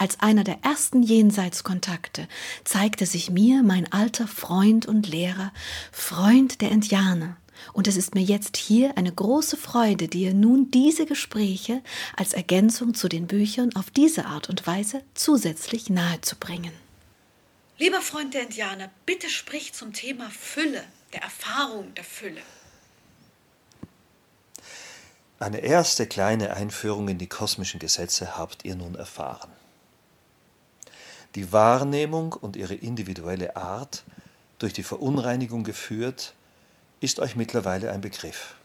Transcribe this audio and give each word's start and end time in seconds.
Als 0.00 0.18
einer 0.20 0.44
der 0.44 0.60
ersten 0.62 1.02
Jenseitskontakte 1.02 2.26
zeigte 2.64 3.04
sich 3.04 3.28
mir 3.28 3.62
mein 3.62 3.92
alter 3.92 4.26
Freund 4.26 4.86
und 4.86 5.06
Lehrer, 5.06 5.52
Freund 5.92 6.62
der 6.62 6.70
Indianer, 6.70 7.36
und 7.74 7.86
es 7.86 7.98
ist 7.98 8.14
mir 8.14 8.22
jetzt 8.22 8.56
hier 8.56 8.96
eine 8.96 9.12
große 9.12 9.58
Freude, 9.58 10.08
dir 10.08 10.32
nun 10.32 10.70
diese 10.70 11.04
Gespräche 11.04 11.82
als 12.16 12.32
Ergänzung 12.32 12.94
zu 12.94 13.10
den 13.10 13.26
Büchern 13.26 13.76
auf 13.76 13.90
diese 13.90 14.24
Art 14.24 14.48
und 14.48 14.66
Weise 14.66 15.02
zusätzlich 15.12 15.90
nahezubringen. 15.90 16.72
Lieber 17.76 18.00
Freund 18.00 18.32
der 18.32 18.44
Indianer, 18.44 18.88
bitte 19.04 19.28
sprich 19.28 19.74
zum 19.74 19.92
Thema 19.92 20.30
Fülle, 20.30 20.82
der 21.12 21.24
Erfahrung 21.24 21.92
der 21.94 22.04
Fülle. 22.04 22.40
Eine 25.38 25.58
erste 25.58 26.06
kleine 26.06 26.54
Einführung 26.54 27.08
in 27.08 27.18
die 27.18 27.28
kosmischen 27.28 27.80
Gesetze 27.80 28.38
habt 28.38 28.64
ihr 28.64 28.76
nun 28.76 28.94
erfahren. 28.94 29.50
Die 31.36 31.52
Wahrnehmung 31.52 32.32
und 32.32 32.56
ihre 32.56 32.74
individuelle 32.74 33.56
Art, 33.56 34.02
durch 34.58 34.72
die 34.72 34.82
Verunreinigung 34.82 35.64
geführt, 35.64 36.34
ist 37.00 37.20
euch 37.20 37.36
mittlerweile 37.36 37.92
ein 37.92 38.00
Begriff. 38.00 38.56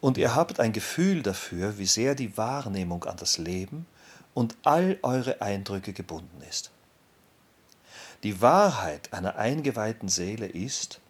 Und 0.00 0.18
ihr 0.18 0.34
habt 0.34 0.60
ein 0.60 0.72
Gefühl 0.72 1.22
dafür, 1.22 1.78
wie 1.78 1.86
sehr 1.86 2.14
die 2.14 2.36
Wahrnehmung 2.36 3.04
an 3.04 3.16
das 3.16 3.38
Leben 3.38 3.86
und 4.34 4.56
all 4.62 4.98
eure 5.02 5.40
Eindrücke 5.42 5.92
gebunden 5.92 6.42
ist. 6.48 6.70
Die 8.22 8.40
Wahrheit 8.40 9.12
einer 9.12 9.36
eingeweihten 9.36 10.08
Seele 10.08 10.46
ist, 10.46 11.00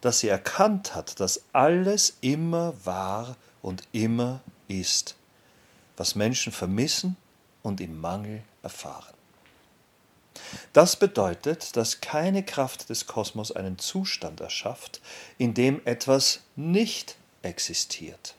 dass 0.00 0.20
sie 0.20 0.28
erkannt 0.28 0.94
hat, 0.94 1.20
dass 1.20 1.42
alles 1.52 2.16
immer 2.20 2.74
war 2.84 3.36
und 3.60 3.82
immer 3.92 4.40
ist, 4.68 5.16
was 5.96 6.14
Menschen 6.14 6.52
vermissen 6.52 7.16
und 7.62 7.80
im 7.80 8.00
Mangel 8.00 8.42
erfahren. 8.62 9.19
Das 10.72 10.96
bedeutet, 10.96 11.76
dass 11.76 12.00
keine 12.00 12.44
Kraft 12.44 12.90
des 12.90 13.06
Kosmos 13.06 13.52
einen 13.52 13.78
Zustand 13.78 14.40
erschafft, 14.40 15.00
in 15.38 15.54
dem 15.54 15.80
etwas 15.84 16.40
nicht 16.56 17.16
existiert. 17.42 18.34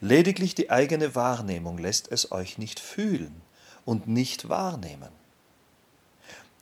Lediglich 0.00 0.54
die 0.54 0.70
eigene 0.70 1.14
Wahrnehmung 1.14 1.78
lässt 1.78 2.10
es 2.10 2.32
euch 2.32 2.58
nicht 2.58 2.80
fühlen 2.80 3.42
und 3.84 4.08
nicht 4.08 4.48
wahrnehmen. 4.48 5.10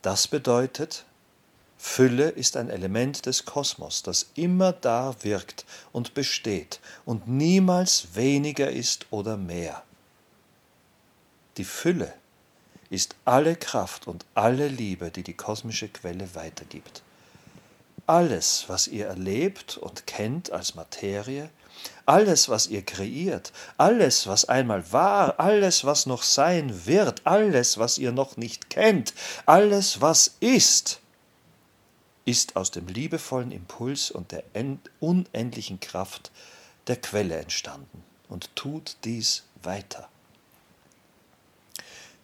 Das 0.01 0.27
bedeutet, 0.27 1.05
Fülle 1.77 2.29
ist 2.29 2.57
ein 2.57 2.69
Element 2.69 3.25
des 3.25 3.45
Kosmos, 3.45 4.01
das 4.03 4.29
immer 4.35 4.71
da 4.71 5.15
wirkt 5.21 5.65
und 5.91 6.13
besteht 6.13 6.79
und 7.05 7.27
niemals 7.27 8.15
weniger 8.15 8.69
ist 8.69 9.07
oder 9.11 9.37
mehr. 9.37 9.83
Die 11.57 11.63
Fülle 11.63 12.13
ist 12.95 13.15
alle 13.25 13.55
Kraft 13.55 14.07
und 14.07 14.25
alle 14.33 14.69
Liebe, 14.69 15.11
die 15.11 15.23
die 15.23 15.35
kosmische 15.35 15.89
Quelle 15.89 16.33
weitergibt. 16.33 17.03
Alles, 18.07 18.65
was 18.67 18.87
ihr 18.87 19.07
erlebt 19.07 19.77
und 19.77 20.07
kennt 20.07 20.51
als 20.51 20.75
Materie, 20.75 21.49
alles, 22.05 22.47
was 22.47 22.67
ihr 22.67 22.83
kreiert, 22.83 23.51
alles, 23.77 24.27
was 24.27 24.45
einmal 24.45 24.91
war, 24.93 25.39
alles, 25.39 25.83
was 25.83 26.05
noch 26.05 26.23
sein 26.23 26.85
wird, 26.85 27.21
alles, 27.25 27.77
was 27.77 27.97
ihr 27.97 28.11
noch 28.11 28.37
nicht 28.37 28.69
kennt, 28.69 29.13
alles, 29.45 29.99
was 30.01 30.35
ist, 30.39 31.01
ist 32.23 32.55
aus 32.55 32.71
dem 32.71 32.87
liebevollen 32.87 33.51
Impuls 33.51 34.09
und 34.09 34.31
der 34.31 34.43
unendlichen 34.99 35.79
Kraft 35.79 36.31
der 36.87 36.95
Quelle 36.95 37.35
entstanden 37.37 38.03
und 38.29 38.55
tut 38.55 38.97
dies 39.03 39.43
weiter. 39.61 40.07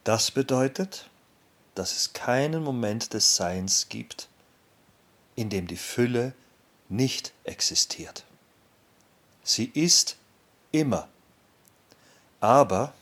Das 0.03 0.31
bedeutet, 0.31 1.09
dass 1.75 1.95
es 1.95 2.13
keinen 2.13 2.63
Moment 2.63 3.13
des 3.13 3.35
Seins 3.35 3.87
gibt, 3.87 4.29
in 5.35 5.49
dem 5.49 5.67
die 5.67 5.77
Fülle 5.77 6.33
nicht 6.89 7.33
existiert. 7.43 8.25
Sie 9.43 9.65
ist 9.65 10.17
immer. 10.71 11.07
Aber, 12.39 12.93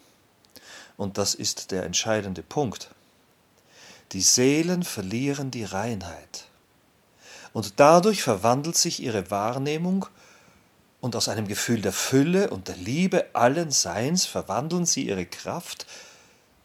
und 0.98 1.18
das 1.18 1.36
ist 1.36 1.72
der 1.72 1.84
entscheidende 1.84 2.44
Punkt, 2.44 2.90
die 4.12 4.22
Seelen 4.22 4.84
verlieren 4.84 5.52
die 5.52 5.64
Reinheit. 5.64 6.46
Und 7.54 7.80
dadurch 7.80 8.22
verwandelt 8.22 8.76
sich 8.76 9.02
ihre 9.02 9.32
Wahrnehmung 9.32 10.06
und 11.02 11.16
aus 11.16 11.30
einem 11.30 11.48
Gefühl 11.48 11.82
der 11.82 11.94
Fülle 11.94 12.50
und 12.50 12.68
der 12.68 12.76
Liebe 12.76 13.28
allen 13.34 13.72
Seins 13.72 14.26
verwandeln 14.26 14.86
sie 14.86 15.08
ihre 15.08 15.26
Kraft 15.26 15.86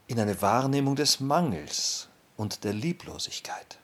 in 0.06 0.20
eine 0.20 0.40
Wahrnehmung 0.42 0.96
des 0.96 1.20
Mangels 1.20 2.08
und 2.36 2.64
der 2.64 2.72
Lieblosigkeit. 2.72 3.78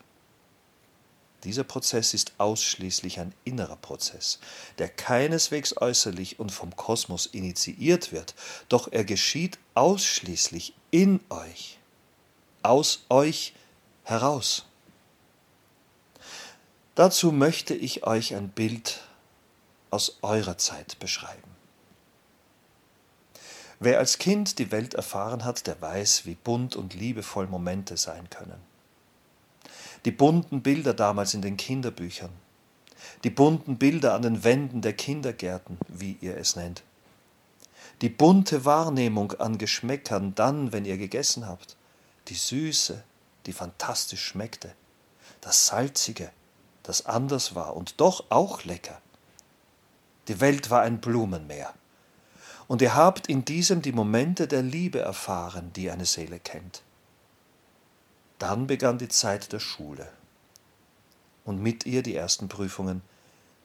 Dieser 1.45 1.65
Prozess 1.65 2.13
ist 2.13 2.33
ausschließlich 2.37 3.19
ein 3.19 3.33
innerer 3.45 3.77
Prozess, 3.77 4.41
der 4.79 4.91
keineswegs 4.91 5.75
äußerlich 5.77 6.39
und 6.39 6.53
vom 6.53 6.77
Kosmos 6.77 7.27
initiiert 7.27 8.13
wird, 8.13 8.35
doch 8.69 8.93
er 8.93 9.05
geschieht 9.05 9.59
ausschließlich 9.75 10.75
in 10.91 11.21
euch, 11.31 11.79
aus 12.63 13.07
euch 13.09 13.55
heraus. 14.05 14.67
Dazu 16.95 17.33
möchte 17.33 17.75
ich 17.75 18.05
euch 18.07 18.35
ein 18.35 18.51
Bild 18.51 19.01
aus 19.91 20.19
eurer 20.21 20.59
Zeit 20.59 20.99
beschreiben. 20.99 21.50
Wer 23.83 23.99
als 23.99 24.19
Kind 24.19 24.59
die 24.59 24.73
Welt 24.73 24.93
erfahren 24.93 25.47
hat, 25.47 25.67
der 25.67 25.81
weiß, 25.81 26.27
wie 26.27 26.35
bunt 26.35 26.77
und 26.77 26.93
liebevoll 26.93 27.47
Momente 27.47 27.97
sein 27.97 28.29
können. 28.29 28.61
Die 30.05 30.11
bunten 30.11 30.61
Bilder 30.61 30.93
damals 30.93 31.33
in 31.33 31.41
den 31.41 31.57
Kinderbüchern, 31.57 32.31
die 33.25 33.31
bunten 33.31 33.79
Bilder 33.79 34.13
an 34.13 34.21
den 34.21 34.45
Wänden 34.45 34.83
der 34.83 34.93
Kindergärten, 34.93 35.79
wie 35.89 36.19
ihr 36.21 36.37
es 36.37 36.57
nennt, 36.57 36.83
die 38.03 38.11
bunte 38.11 38.67
Wahrnehmung 38.67 39.33
an 39.33 39.57
Geschmäckern 39.57 40.35
dann, 40.35 40.73
wenn 40.73 40.85
ihr 40.85 40.99
gegessen 40.99 41.47
habt, 41.47 41.77
die 42.29 42.35
Süße, 42.35 43.03
die 43.47 43.55
fantastisch 43.55 44.27
schmeckte, 44.27 44.75
das 45.41 45.69
Salzige, 45.69 46.31
das 46.83 47.07
anders 47.07 47.55
war 47.55 47.75
und 47.77 47.99
doch 47.99 48.25
auch 48.29 48.63
lecker. 48.65 49.01
Die 50.29 50.39
Welt 50.41 50.69
war 50.69 50.83
ein 50.83 51.01
Blumenmeer 51.01 51.73
und 52.71 52.83
ihr 52.83 52.95
habt 52.95 53.27
in 53.27 53.45
diesem 53.45 53.83
die 53.83 53.91
Momente 53.91 54.47
der 54.47 54.63
Liebe 54.63 55.01
erfahren, 55.01 55.73
die 55.75 55.91
eine 55.91 56.07
Seele 56.07 56.39
kennt. 56.39 56.83
Dann 58.39 58.69
begann 58.69 58.97
die 58.97 59.09
Zeit 59.09 59.53
der 59.53 59.59
Schule 59.59 60.09
und 61.45 61.61
mit 61.61 61.85
ihr 61.85 62.05
die 62.05 62.15
ersten 62.15 62.47
Prüfungen, 62.47 63.03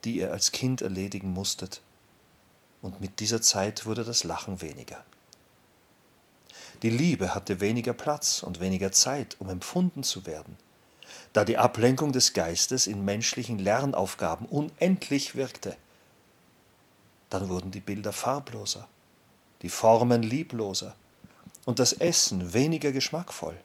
die 0.06 0.18
ihr 0.18 0.32
als 0.32 0.52
Kind 0.52 0.82
erledigen 0.82 1.32
musstet, 1.32 1.82
und 2.82 3.00
mit 3.00 3.20
dieser 3.20 3.44
Zeit 3.44 3.86
wurde 3.86 4.04
das 4.04 4.24
Lachen 4.24 4.64
weniger. 4.64 5.06
Die 6.82 6.90
Liebe 6.90 7.36
hatte 7.36 7.60
weniger 7.60 7.94
Platz 7.94 8.42
und 8.42 8.60
weniger 8.60 8.92
Zeit, 8.92 9.36
um 9.38 9.50
empfunden 9.50 10.02
zu 10.02 10.26
werden, 10.26 10.58
da 11.32 11.46
die 11.46 11.60
Ablenkung 11.60 12.12
des 12.12 12.34
Geistes 12.34 12.88
in 12.88 13.06
menschlichen 13.06 13.60
Lernaufgaben 13.60 14.48
unendlich 14.48 15.36
wirkte. 15.36 15.78
Dann 17.30 17.50
wurden 17.50 17.70
die 17.70 17.82
Bilder 17.82 18.12
farbloser, 18.12 18.88
die 19.62 19.70
Formen 19.70 20.24
liebloser 20.24 20.96
und 21.66 21.80
das 21.80 21.94
Essen 21.94 22.54
weniger 22.54 22.92
geschmackvoll. 22.92 23.58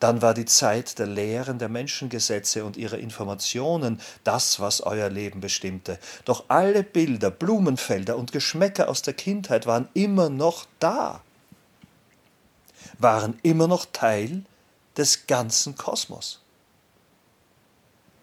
Dann 0.00 0.22
war 0.22 0.34
die 0.34 0.44
Zeit 0.44 0.98
der 0.98 1.06
Lehren 1.06 1.58
der 1.58 1.68
Menschengesetze 1.68 2.64
und 2.64 2.76
ihrer 2.76 2.98
Informationen 2.98 4.00
das, 4.22 4.60
was 4.60 4.80
euer 4.80 5.08
Leben 5.08 5.40
bestimmte. 5.40 5.98
Doch 6.24 6.44
alle 6.48 6.82
Bilder, 6.82 7.30
Blumenfelder 7.30 8.16
und 8.16 8.32
Geschmäcker 8.32 8.88
aus 8.88 9.02
der 9.02 9.14
Kindheit 9.14 9.66
waren 9.66 9.88
immer 9.94 10.28
noch 10.28 10.66
da, 10.78 11.22
waren 12.98 13.38
immer 13.42 13.66
noch 13.66 13.86
Teil 13.92 14.44
des 14.96 15.26
ganzen 15.26 15.76
Kosmos. 15.76 16.40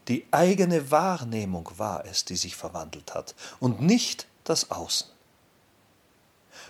Die 0.08 0.26
eigene 0.32 0.92
Wahrnehmung 0.92 1.70
war 1.78 2.06
es, 2.06 2.26
die 2.26 2.36
sich 2.36 2.56
verwandelt 2.56 3.14
hat, 3.14 3.36
und 3.60 3.82
nicht 3.82 4.28
das 4.44 4.72
Außen. 4.72 5.08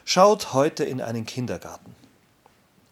Schaut 0.05 0.53
heute 0.53 0.83
in 0.83 1.01
einen 1.01 1.25
Kindergarten 1.25 1.95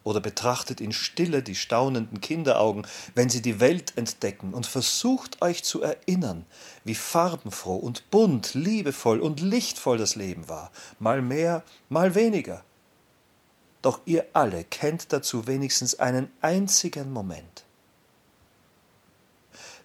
oder 0.03 0.21
betrachtet 0.21 0.81
in 0.81 0.91
Stille 0.91 1.43
die 1.43 1.55
staunenden 1.55 2.21
Kinderaugen, 2.21 2.87
wenn 3.15 3.29
sie 3.29 3.41
die 3.41 3.59
Welt 3.59 3.93
entdecken, 3.95 4.53
und 4.53 4.65
versucht 4.65 5.41
euch 5.41 5.63
zu 5.63 5.81
erinnern, 5.81 6.45
wie 6.83 6.95
farbenfroh 6.95 7.75
und 7.75 8.09
bunt, 8.09 8.53
liebevoll 8.53 9.19
und 9.19 9.39
lichtvoll 9.39 9.97
das 9.97 10.15
Leben 10.15 10.49
war, 10.49 10.71
mal 10.99 11.21
mehr, 11.21 11.63
mal 11.89 12.15
weniger. 12.15 12.63
Doch 13.81 14.01
ihr 14.05 14.25
alle 14.33 14.63
kennt 14.63 15.13
dazu 15.13 15.47
wenigstens 15.47 15.99
einen 15.99 16.31
einzigen 16.41 17.11
Moment. 17.11 17.65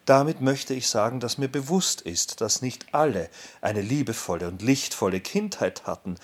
Damit 0.05 0.43
möchte 0.43 0.75
ich 0.75 0.89
sagen, 0.89 1.19
dass 1.19 1.39
mir 1.39 1.49
bewusst 1.49 2.03
ist, 2.03 2.41
dass 2.43 2.61
nicht 2.61 2.87
alle 2.93 3.31
eine 3.63 3.81
liebevolle 3.81 4.49
und 4.49 4.61
lichtvolle 4.61 5.21
Kindheit 5.21 5.87
hatten, 5.87 6.17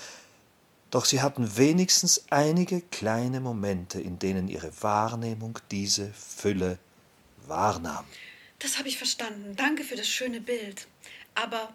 doch 0.91 1.05
sie 1.05 1.23
hatten 1.23 1.57
wenigstens 1.57 2.25
einige 2.31 2.81
kleine 2.81 3.41
Momente, 3.41 4.01
in 4.01 4.19
denen 4.19 4.49
ihre 4.49 4.73
Wahrnehmung 4.83 5.59
diese 5.71 6.13
Fülle 6.13 6.79
wahrnahm. 7.47 8.05
Das 8.59 8.79
habe 8.79 8.89
ich 8.89 8.99
verstanden. 8.99 9.57
Danke 9.57 9.85
für 9.85 9.97
das 9.97 10.09
schöne 10.09 10.41
Bild. 10.41 10.87
Aber 11.35 11.73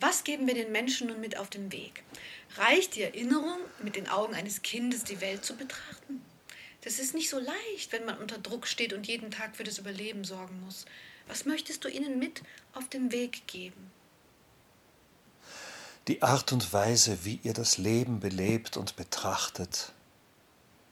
was 0.00 0.24
geben 0.24 0.46
wir 0.46 0.54
den 0.54 0.72
Menschen 0.72 1.08
nun 1.08 1.20
mit 1.20 1.36
auf 1.36 1.50
den 1.50 1.70
Weg? 1.70 2.02
Reicht 2.56 2.96
die 2.96 3.02
Erinnerung, 3.02 3.58
mit 3.82 3.96
den 3.96 4.08
Augen 4.08 4.34
eines 4.34 4.62
Kindes 4.62 5.04
die 5.04 5.20
Welt 5.20 5.44
zu 5.44 5.56
betrachten? 5.56 6.22
Das 6.82 6.98
ist 6.98 7.14
nicht 7.14 7.30
so 7.30 7.38
leicht, 7.38 7.92
wenn 7.92 8.04
man 8.04 8.18
unter 8.18 8.38
Druck 8.38 8.66
steht 8.66 8.92
und 8.92 9.06
jeden 9.06 9.30
Tag 9.30 9.54
für 9.56 9.62
das 9.64 9.78
Überleben 9.78 10.24
sorgen 10.24 10.60
muss. 10.64 10.86
Was 11.28 11.44
möchtest 11.44 11.84
du 11.84 11.88
ihnen 11.88 12.18
mit 12.18 12.42
auf 12.74 12.88
den 12.88 13.12
Weg 13.12 13.46
geben? 13.46 13.90
Die 16.08 16.20
Art 16.20 16.52
und 16.52 16.72
Weise, 16.72 17.24
wie 17.24 17.38
ihr 17.44 17.52
das 17.52 17.78
Leben 17.78 18.18
belebt 18.18 18.76
und 18.76 18.96
betrachtet, 18.96 19.92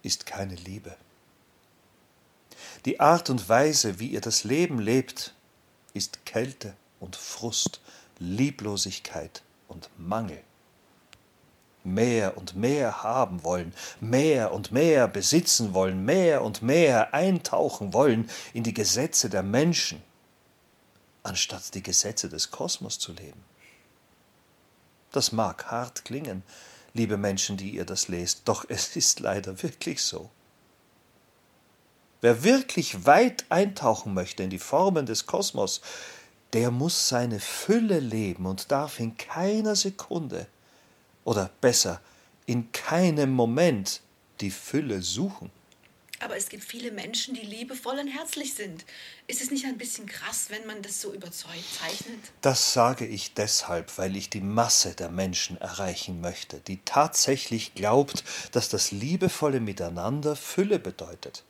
ist 0.04 0.24
keine 0.24 0.54
Liebe. 0.54 0.96
Die 2.84 3.00
Art 3.00 3.28
und 3.28 3.48
Weise, 3.48 3.98
wie 3.98 4.06
ihr 4.06 4.20
das 4.20 4.44
Leben 4.44 4.78
lebt, 4.78 5.34
ist 5.94 6.24
Kälte 6.24 6.76
und 7.00 7.16
Frust, 7.16 7.80
Lieblosigkeit 8.20 9.42
und 9.66 9.90
Mangel. 9.98 10.40
Mehr 11.82 12.36
und 12.36 12.54
mehr 12.54 13.02
haben 13.02 13.42
wollen, 13.42 13.74
mehr 14.00 14.52
und 14.52 14.70
mehr 14.70 15.08
besitzen 15.08 15.74
wollen, 15.74 16.04
mehr 16.04 16.44
und 16.44 16.62
mehr 16.62 17.14
eintauchen 17.14 17.92
wollen 17.92 18.30
in 18.52 18.62
die 18.62 18.74
Gesetze 18.74 19.28
der 19.28 19.42
Menschen, 19.42 20.00
anstatt 21.24 21.74
die 21.74 21.82
Gesetze 21.82 22.28
des 22.28 22.52
Kosmos 22.52 23.00
zu 23.00 23.12
leben. 23.12 23.49
Das 25.12 25.32
mag 25.32 25.66
hart 25.66 26.04
klingen, 26.04 26.42
liebe 26.94 27.16
Menschen, 27.16 27.56
die 27.56 27.70
ihr 27.70 27.84
das 27.84 28.08
lest, 28.08 28.42
doch 28.44 28.64
es 28.68 28.96
ist 28.96 29.20
leider 29.20 29.62
wirklich 29.62 30.02
so. 30.02 30.30
Wer 32.20 32.44
wirklich 32.44 33.06
weit 33.06 33.46
eintauchen 33.48 34.12
möchte 34.12 34.42
in 34.42 34.50
die 34.50 34.58
Formen 34.58 35.06
des 35.06 35.26
Kosmos, 35.26 35.80
der 36.52 36.70
muss 36.70 37.08
seine 37.08 37.40
Fülle 37.40 38.00
leben 38.00 38.46
und 38.46 38.70
darf 38.70 39.00
in 39.00 39.16
keiner 39.16 39.76
Sekunde 39.76 40.46
oder 41.24 41.50
besser 41.60 42.00
in 42.46 42.72
keinem 42.72 43.30
Moment 43.30 44.00
die 44.40 44.50
Fülle 44.50 45.02
suchen. 45.02 45.50
Aber 46.22 46.36
es 46.36 46.50
gibt 46.50 46.64
viele 46.64 46.92
Menschen, 46.92 47.34
die 47.34 47.46
liebevoll 47.46 47.98
und 47.98 48.06
herzlich 48.06 48.52
sind. 48.52 48.84
Ist 49.26 49.40
es 49.40 49.50
nicht 49.50 49.64
ein 49.64 49.78
bisschen 49.78 50.04
krass, 50.04 50.46
wenn 50.50 50.66
man 50.66 50.82
das 50.82 51.00
so 51.00 51.14
überzeugt 51.14 51.64
zeichnet? 51.80 52.20
Das 52.42 52.74
sage 52.74 53.06
ich 53.06 53.32
deshalb, 53.32 53.96
weil 53.96 54.14
ich 54.16 54.28
die 54.28 54.42
Masse 54.42 54.94
der 54.94 55.10
Menschen 55.10 55.58
erreichen 55.58 56.20
möchte, 56.20 56.60
die 56.60 56.78
tatsächlich 56.84 57.74
glaubt, 57.74 58.22
dass 58.52 58.68
das 58.68 58.92
liebevolle 58.92 59.60
Miteinander 59.60 60.36
Fülle 60.36 60.78
bedeutet. 60.78 61.42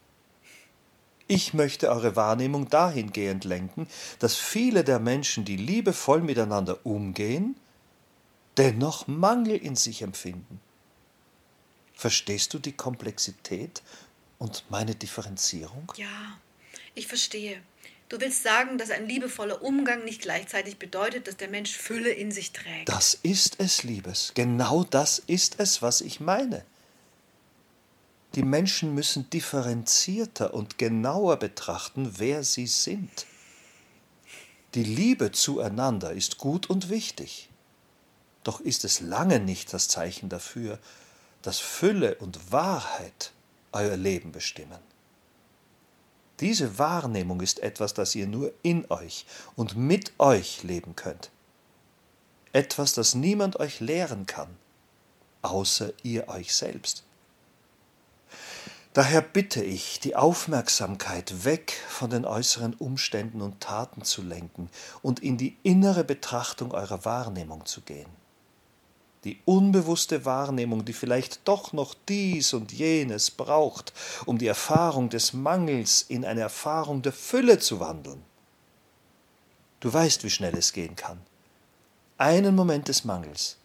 Ich 1.26 1.52
möchte 1.52 1.90
eure 1.90 2.14
Wahrnehmung 2.14 2.68
dahingehend 2.68 3.44
lenken, 3.44 3.88
dass 4.20 4.36
viele 4.36 4.84
der 4.84 5.00
Menschen, 5.00 5.44
die 5.44 5.56
liebevoll 5.56 6.20
miteinander 6.20 6.86
umgehen, 6.86 7.56
dennoch 8.56 9.08
Mangel 9.08 9.56
in 9.56 9.74
sich 9.74 10.02
empfinden. 10.02 10.60
Verstehst 11.94 12.54
du 12.54 12.58
die 12.58 12.72
Komplexität 12.72 13.82
und 14.40 14.64
meine 14.70 14.96
Differenzierung? 14.96 15.92
Ja, 15.96 16.38
ich 16.96 17.06
verstehe. 17.06 17.62
Du 18.08 18.20
willst 18.20 18.42
sagen, 18.42 18.76
dass 18.76 18.90
ein 18.90 19.06
liebevoller 19.06 19.62
Umgang 19.62 20.04
nicht 20.04 20.22
gleichzeitig 20.22 20.78
bedeutet, 20.78 21.28
dass 21.28 21.36
der 21.36 21.48
Mensch 21.48 21.76
Fülle 21.76 22.10
in 22.10 22.32
sich 22.32 22.50
trägt. 22.50 22.88
Das 22.88 23.14
ist 23.22 23.60
es, 23.60 23.84
Liebes. 23.84 24.32
Genau 24.34 24.82
das 24.82 25.20
ist 25.20 25.60
es, 25.60 25.80
was 25.80 26.00
ich 26.00 26.18
meine. 26.18 26.64
Die 28.34 28.42
Menschen 28.42 28.94
müssen 28.94 29.30
differenzierter 29.30 30.54
und 30.54 30.78
genauer 30.78 31.36
betrachten, 31.36 32.14
wer 32.18 32.42
sie 32.42 32.66
sind. 32.66 33.26
Die 34.74 34.84
Liebe 34.84 35.30
zueinander 35.32 36.12
ist 36.12 36.38
gut 36.38 36.68
und 36.68 36.88
wichtig. 36.88 37.48
Doch 38.42 38.60
ist 38.60 38.84
es 38.84 39.00
lange 39.00 39.38
nicht 39.38 39.72
das 39.72 39.88
Zeichen 39.88 40.28
dafür, 40.28 40.78
dass 41.42 41.58
Fülle 41.58 42.16
und 42.16 42.52
Wahrheit 42.52 43.32
euer 43.72 43.96
Leben 43.96 44.32
bestimmen. 44.32 44.78
Diese 46.40 46.78
Wahrnehmung 46.78 47.40
ist 47.40 47.60
etwas, 47.60 47.92
das 47.92 48.14
ihr 48.14 48.26
nur 48.26 48.52
in 48.62 48.90
euch 48.90 49.26
und 49.56 49.76
mit 49.76 50.12
euch 50.18 50.62
leben 50.62 50.96
könnt. 50.96 51.30
Etwas, 52.52 52.94
das 52.94 53.14
niemand 53.14 53.60
euch 53.60 53.80
lehren 53.80 54.26
kann, 54.26 54.48
außer 55.42 55.92
ihr 56.02 56.28
euch 56.28 56.54
selbst. 56.54 57.04
Daher 58.92 59.20
bitte 59.20 59.62
ich, 59.62 60.00
die 60.00 60.16
Aufmerksamkeit 60.16 61.44
weg 61.44 61.72
von 61.88 62.10
den 62.10 62.24
äußeren 62.24 62.74
Umständen 62.74 63.40
und 63.40 63.60
Taten 63.60 64.02
zu 64.02 64.22
lenken 64.22 64.68
und 65.02 65.20
in 65.20 65.36
die 65.36 65.56
innere 65.62 66.02
Betrachtung 66.02 66.72
eurer 66.72 67.04
Wahrnehmung 67.04 67.66
zu 67.66 67.82
gehen 67.82 68.19
die 69.24 69.38
unbewusste 69.44 70.24
Wahrnehmung, 70.24 70.84
die 70.84 70.92
vielleicht 70.92 71.46
doch 71.46 71.72
noch 71.72 71.94
dies 72.08 72.54
und 72.54 72.72
jenes 72.72 73.30
braucht, 73.30 73.92
um 74.24 74.38
die 74.38 74.46
Erfahrung 74.46 75.10
des 75.10 75.32
Mangels 75.32 76.02
in 76.08 76.24
eine 76.24 76.40
Erfahrung 76.40 77.02
der 77.02 77.12
Fülle 77.12 77.58
zu 77.58 77.80
wandeln. 77.80 78.22
Du 79.80 79.92
weißt, 79.92 80.24
wie 80.24 80.30
schnell 80.30 80.56
es 80.56 80.72
gehen 80.72 80.96
kann. 80.96 81.20
Einen 82.18 82.54
Moment 82.54 82.88
des 82.88 83.04
Mangels 83.04 83.56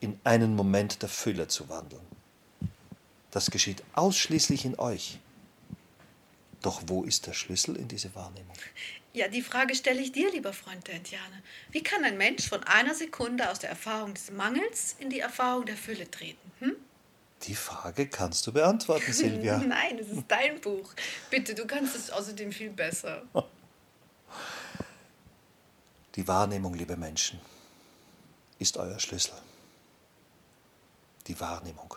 in 0.00 0.18
einen 0.24 0.54
Moment 0.54 1.02
der 1.02 1.08
Fülle 1.08 1.48
zu 1.48 1.68
wandeln. 1.68 2.06
Das 3.30 3.50
geschieht 3.50 3.82
ausschließlich 3.94 4.64
in 4.64 4.78
euch. 4.78 5.18
Doch 6.62 6.82
wo 6.86 7.04
ist 7.04 7.26
der 7.26 7.32
Schlüssel 7.32 7.76
in 7.76 7.88
diese 7.88 8.14
Wahrnehmung? 8.14 8.56
Ja, 9.16 9.28
die 9.28 9.40
Frage 9.40 9.74
stelle 9.74 10.02
ich 10.02 10.12
dir, 10.12 10.30
lieber 10.30 10.52
Freund 10.52 10.86
der 10.88 10.96
Indianer. 10.96 11.40
Wie 11.70 11.82
kann 11.82 12.04
ein 12.04 12.18
Mensch 12.18 12.50
von 12.50 12.62
einer 12.64 12.94
Sekunde 12.94 13.50
aus 13.50 13.58
der 13.58 13.70
Erfahrung 13.70 14.12
des 14.12 14.30
Mangels 14.30 14.94
in 14.98 15.08
die 15.08 15.20
Erfahrung 15.20 15.64
der 15.64 15.78
Fülle 15.78 16.10
treten? 16.10 16.52
Hm? 16.58 16.76
Die 17.44 17.54
Frage 17.54 18.08
kannst 18.08 18.46
du 18.46 18.52
beantworten, 18.52 19.10
Silvia. 19.10 19.56
Nein, 19.66 19.98
es 19.98 20.10
ist 20.10 20.24
dein 20.28 20.60
Buch. 20.60 20.92
Bitte, 21.30 21.54
du 21.54 21.66
kannst 21.66 21.96
es 21.96 22.10
außerdem 22.10 22.52
viel 22.52 22.68
besser. 22.68 23.22
Die 26.14 26.28
Wahrnehmung, 26.28 26.74
liebe 26.74 26.98
Menschen, 26.98 27.40
ist 28.58 28.76
euer 28.76 28.98
Schlüssel. 28.98 29.32
Die 31.26 31.40
Wahrnehmung. 31.40 31.94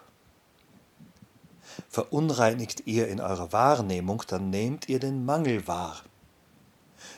Verunreinigt 1.89 2.87
ihr 2.87 3.09
in 3.09 3.19
eurer 3.19 3.51
Wahrnehmung, 3.51 4.23
dann 4.27 4.49
nehmt 4.49 4.87
ihr 4.87 4.99
den 4.99 5.25
Mangel 5.25 5.67
wahr. 5.67 6.01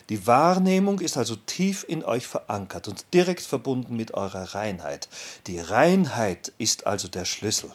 Die 0.10 0.28
Wahrnehmung 0.28 1.00
ist 1.00 1.18
also 1.18 1.36
tief 1.36 1.86
in 1.88 2.04
euch 2.04 2.28
verankert 2.28 2.88
und 2.88 3.06
direkt 3.14 3.42
verbunden 3.42 3.96
mit 3.96 4.14
eurer 4.14 4.56
Reinheit. 4.56 5.10
Die 5.48 5.60
Reinheit 5.60 6.52
ist 6.58 6.88
also 6.88 7.08
der 7.08 7.26
Schlüssel. 7.26 7.72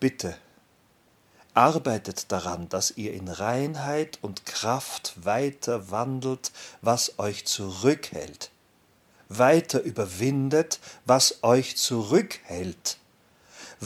Bitte, 0.00 0.36
arbeitet 1.54 2.32
daran, 2.32 2.68
dass 2.68 2.90
ihr 2.96 3.14
in 3.14 3.28
Reinheit 3.28 4.18
und 4.22 4.44
Kraft 4.44 5.14
weiter 5.24 5.90
wandelt, 5.90 6.52
was 6.82 7.18
euch 7.18 7.46
zurückhält, 7.46 8.50
weiter 9.28 9.80
überwindet, 9.80 10.80
was 11.06 11.42
euch 11.42 11.76
zurückhält 11.76 12.98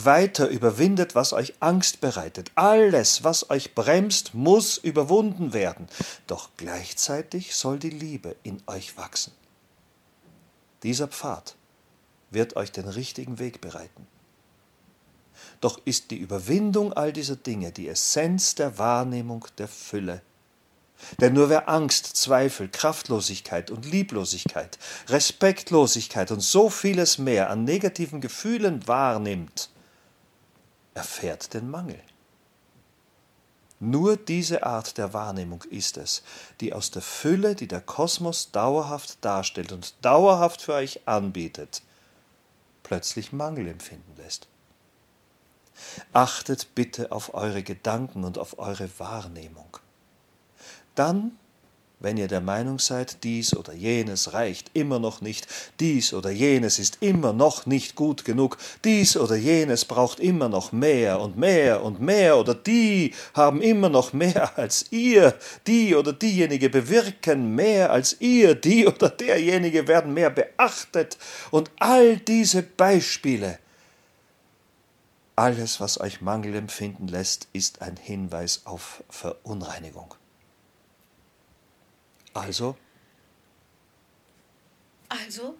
weiter 0.05 0.47
überwindet, 0.47 1.15
was 1.15 1.33
euch 1.33 1.53
Angst 1.59 2.01
bereitet. 2.01 2.51
Alles, 2.55 3.23
was 3.23 3.49
euch 3.49 3.75
bremst, 3.75 4.33
muss 4.33 4.77
überwunden 4.77 5.53
werden. 5.53 5.87
Doch 6.27 6.49
gleichzeitig 6.57 7.55
soll 7.55 7.79
die 7.79 7.89
Liebe 7.89 8.35
in 8.43 8.61
euch 8.67 8.97
wachsen. 8.97 9.33
Dieser 10.83 11.07
Pfad 11.07 11.55
wird 12.31 12.55
euch 12.55 12.71
den 12.71 12.87
richtigen 12.87 13.39
Weg 13.39 13.61
bereiten. 13.61 14.07
Doch 15.61 15.79
ist 15.85 16.11
die 16.11 16.17
Überwindung 16.17 16.93
all 16.93 17.11
dieser 17.11 17.35
Dinge 17.35 17.71
die 17.71 17.87
Essenz 17.87 18.55
der 18.55 18.77
Wahrnehmung 18.77 19.45
der 19.57 19.67
Fülle. 19.67 20.21
Denn 21.21 21.33
nur 21.33 21.49
wer 21.49 21.69
Angst, 21.69 22.17
Zweifel, 22.17 22.67
Kraftlosigkeit 22.67 23.71
und 23.71 23.85
Lieblosigkeit, 23.85 24.77
Respektlosigkeit 25.07 26.31
und 26.31 26.41
so 26.41 26.69
vieles 26.69 27.17
mehr 27.17 27.49
an 27.49 27.63
negativen 27.63 28.19
Gefühlen 28.19 28.85
wahrnimmt, 28.87 29.69
erfährt 30.93 31.53
den 31.53 31.69
Mangel. 31.69 32.01
Nur 33.79 34.17
diese 34.17 34.63
Art 34.63 34.97
der 34.97 35.13
Wahrnehmung 35.13 35.63
ist 35.69 35.95
es, 35.97 36.21
die 36.59 36.73
aus 36.73 36.91
der 36.91 37.01
Fülle, 37.01 37.55
die 37.55 37.67
der 37.67 37.79
Kosmos 37.79 38.51
dauerhaft 38.51 39.23
darstellt 39.23 39.71
und 39.71 39.93
dauerhaft 40.01 40.61
für 40.61 40.73
euch 40.73 41.07
anbietet, 41.07 41.81
plötzlich 42.83 43.31
Mangel 43.31 43.67
empfinden 43.67 44.15
lässt. 44.17 44.47
Achtet 46.11 46.75
bitte 46.75 47.13
auf 47.13 47.33
eure 47.33 47.63
Gedanken 47.63 48.25
und 48.25 48.37
auf 48.37 48.59
eure 48.59 48.89
Wahrnehmung. 48.99 49.77
Dann 50.95 51.38
wenn 52.01 52.15
ihr 52.15 52.29
der 52.29 52.39
Meinung 52.39 52.79
seid, 52.79 53.23
dies 53.23 53.55
oder 53.55 53.73
jenes 53.73 54.31
reicht 54.33 54.71
immer 54.73 54.99
noch 54.99 55.19
nicht, 55.19 55.47
dies 55.81 56.13
oder 56.13 56.29
jenes 56.29 56.79
ist 56.79 56.99
immer 57.01 57.33
noch 57.33 57.65
nicht 57.65 57.95
gut 57.95 58.23
genug, 58.23 58.57
dies 58.85 59.17
oder 59.17 59.35
jenes 59.35 59.83
braucht 59.83 60.21
immer 60.21 60.47
noch 60.47 60.71
mehr 60.71 61.19
und 61.19 61.37
mehr 61.37 61.83
und 61.83 61.99
mehr, 61.99 62.37
oder 62.37 62.55
die 62.55 63.13
haben 63.33 63.61
immer 63.61 63.89
noch 63.89 64.13
mehr 64.13 64.57
als 64.57 64.85
ihr, 64.91 65.35
die 65.67 65.93
oder 65.93 66.13
diejenige 66.13 66.69
bewirken 66.69 67.53
mehr 67.55 67.91
als 67.91 68.15
ihr, 68.21 68.55
die 68.55 68.87
oder 68.87 69.09
derjenige 69.09 69.87
werden 69.87 70.13
mehr 70.13 70.29
beachtet, 70.29 71.17
und 71.51 71.69
all 71.79 72.15
diese 72.17 72.63
Beispiele, 72.63 73.59
alles, 75.35 75.79
was 75.79 75.99
euch 75.99 76.21
Mangel 76.21 76.55
empfinden 76.55 77.07
lässt, 77.07 77.47
ist 77.53 77.81
ein 77.81 77.97
Hinweis 77.97 78.61
auf 78.65 79.03
Verunreinigung. 79.09 80.13
Also? 82.39 82.77
Also 85.09 85.55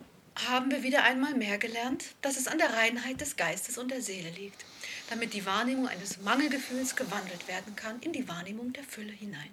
haben 0.47 0.71
wir 0.71 0.83
wieder 0.83 1.03
einmal 1.03 1.33
mehr 1.33 1.57
gelernt, 1.57 2.05
dass 2.21 2.37
es 2.37 2.47
an 2.47 2.57
der 2.57 2.73
Reinheit 2.73 3.19
des 3.19 3.35
Geistes 3.35 3.77
und 3.77 3.91
der 3.91 4.01
Seele 4.01 4.29
liegt, 4.29 4.63
damit 5.09 5.33
die 5.33 5.45
Wahrnehmung 5.45 5.87
eines 5.87 6.21
Mangelgefühls 6.21 6.95
gewandelt 6.95 7.47
werden 7.47 7.75
kann 7.75 7.99
in 8.01 8.13
die 8.13 8.27
Wahrnehmung 8.27 8.71
der 8.73 8.83
Fülle 8.83 9.11
hinein, 9.11 9.49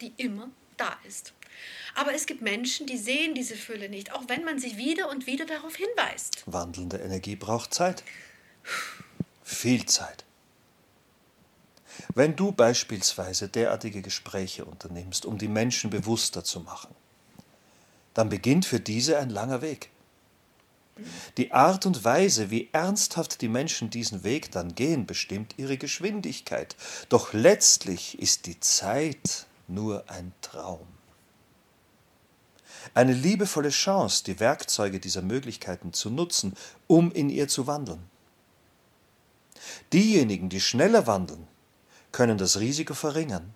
die 0.00 0.12
immer 0.16 0.48
da 0.76 0.96
ist. 1.06 1.32
Aber 1.94 2.14
es 2.14 2.26
gibt 2.26 2.42
Menschen, 2.42 2.86
die 2.86 2.98
sehen 2.98 3.34
diese 3.34 3.56
Fülle 3.56 3.88
nicht, 3.88 4.12
auch 4.12 4.28
wenn 4.28 4.44
man 4.44 4.58
sie 4.58 4.76
wieder 4.76 5.10
und 5.10 5.26
wieder 5.26 5.44
darauf 5.44 5.74
hinweist. 5.76 6.44
Wandelnde 6.46 6.98
Energie 6.98 7.34
braucht 7.34 7.74
Zeit. 7.74 8.04
Viel 9.42 9.86
Zeit. 9.86 10.24
Wenn 12.14 12.36
du 12.36 12.52
beispielsweise 12.52 13.48
derartige 13.48 14.02
Gespräche 14.02 14.64
unternimmst, 14.64 15.26
um 15.26 15.38
die 15.38 15.48
Menschen 15.48 15.90
bewusster 15.90 16.44
zu 16.44 16.60
machen, 16.60 16.94
dann 18.14 18.28
beginnt 18.28 18.66
für 18.66 18.80
diese 18.80 19.18
ein 19.18 19.30
langer 19.30 19.62
Weg. 19.62 19.90
Die 21.36 21.52
Art 21.52 21.86
und 21.86 22.04
Weise, 22.04 22.50
wie 22.50 22.68
ernsthaft 22.72 23.40
die 23.40 23.48
Menschen 23.48 23.90
diesen 23.90 24.24
Weg 24.24 24.50
dann 24.50 24.74
gehen, 24.74 25.06
bestimmt 25.06 25.54
ihre 25.56 25.76
Geschwindigkeit. 25.76 26.76
Doch 27.08 27.32
letztlich 27.32 28.18
ist 28.18 28.46
die 28.46 28.58
Zeit 28.58 29.46
nur 29.68 30.08
ein 30.10 30.32
Traum. 30.40 30.86
Eine 32.94 33.12
liebevolle 33.12 33.70
Chance, 33.70 34.24
die 34.24 34.40
Werkzeuge 34.40 34.98
dieser 34.98 35.22
Möglichkeiten 35.22 35.92
zu 35.92 36.10
nutzen, 36.10 36.54
um 36.86 37.12
in 37.12 37.28
ihr 37.30 37.48
zu 37.48 37.66
wandeln. 37.66 38.02
Diejenigen, 39.92 40.48
die 40.48 40.60
schneller 40.60 41.06
wandeln, 41.06 41.46
können 42.18 42.36
das 42.36 42.58
Risiko 42.58 42.94
verringern, 42.94 43.54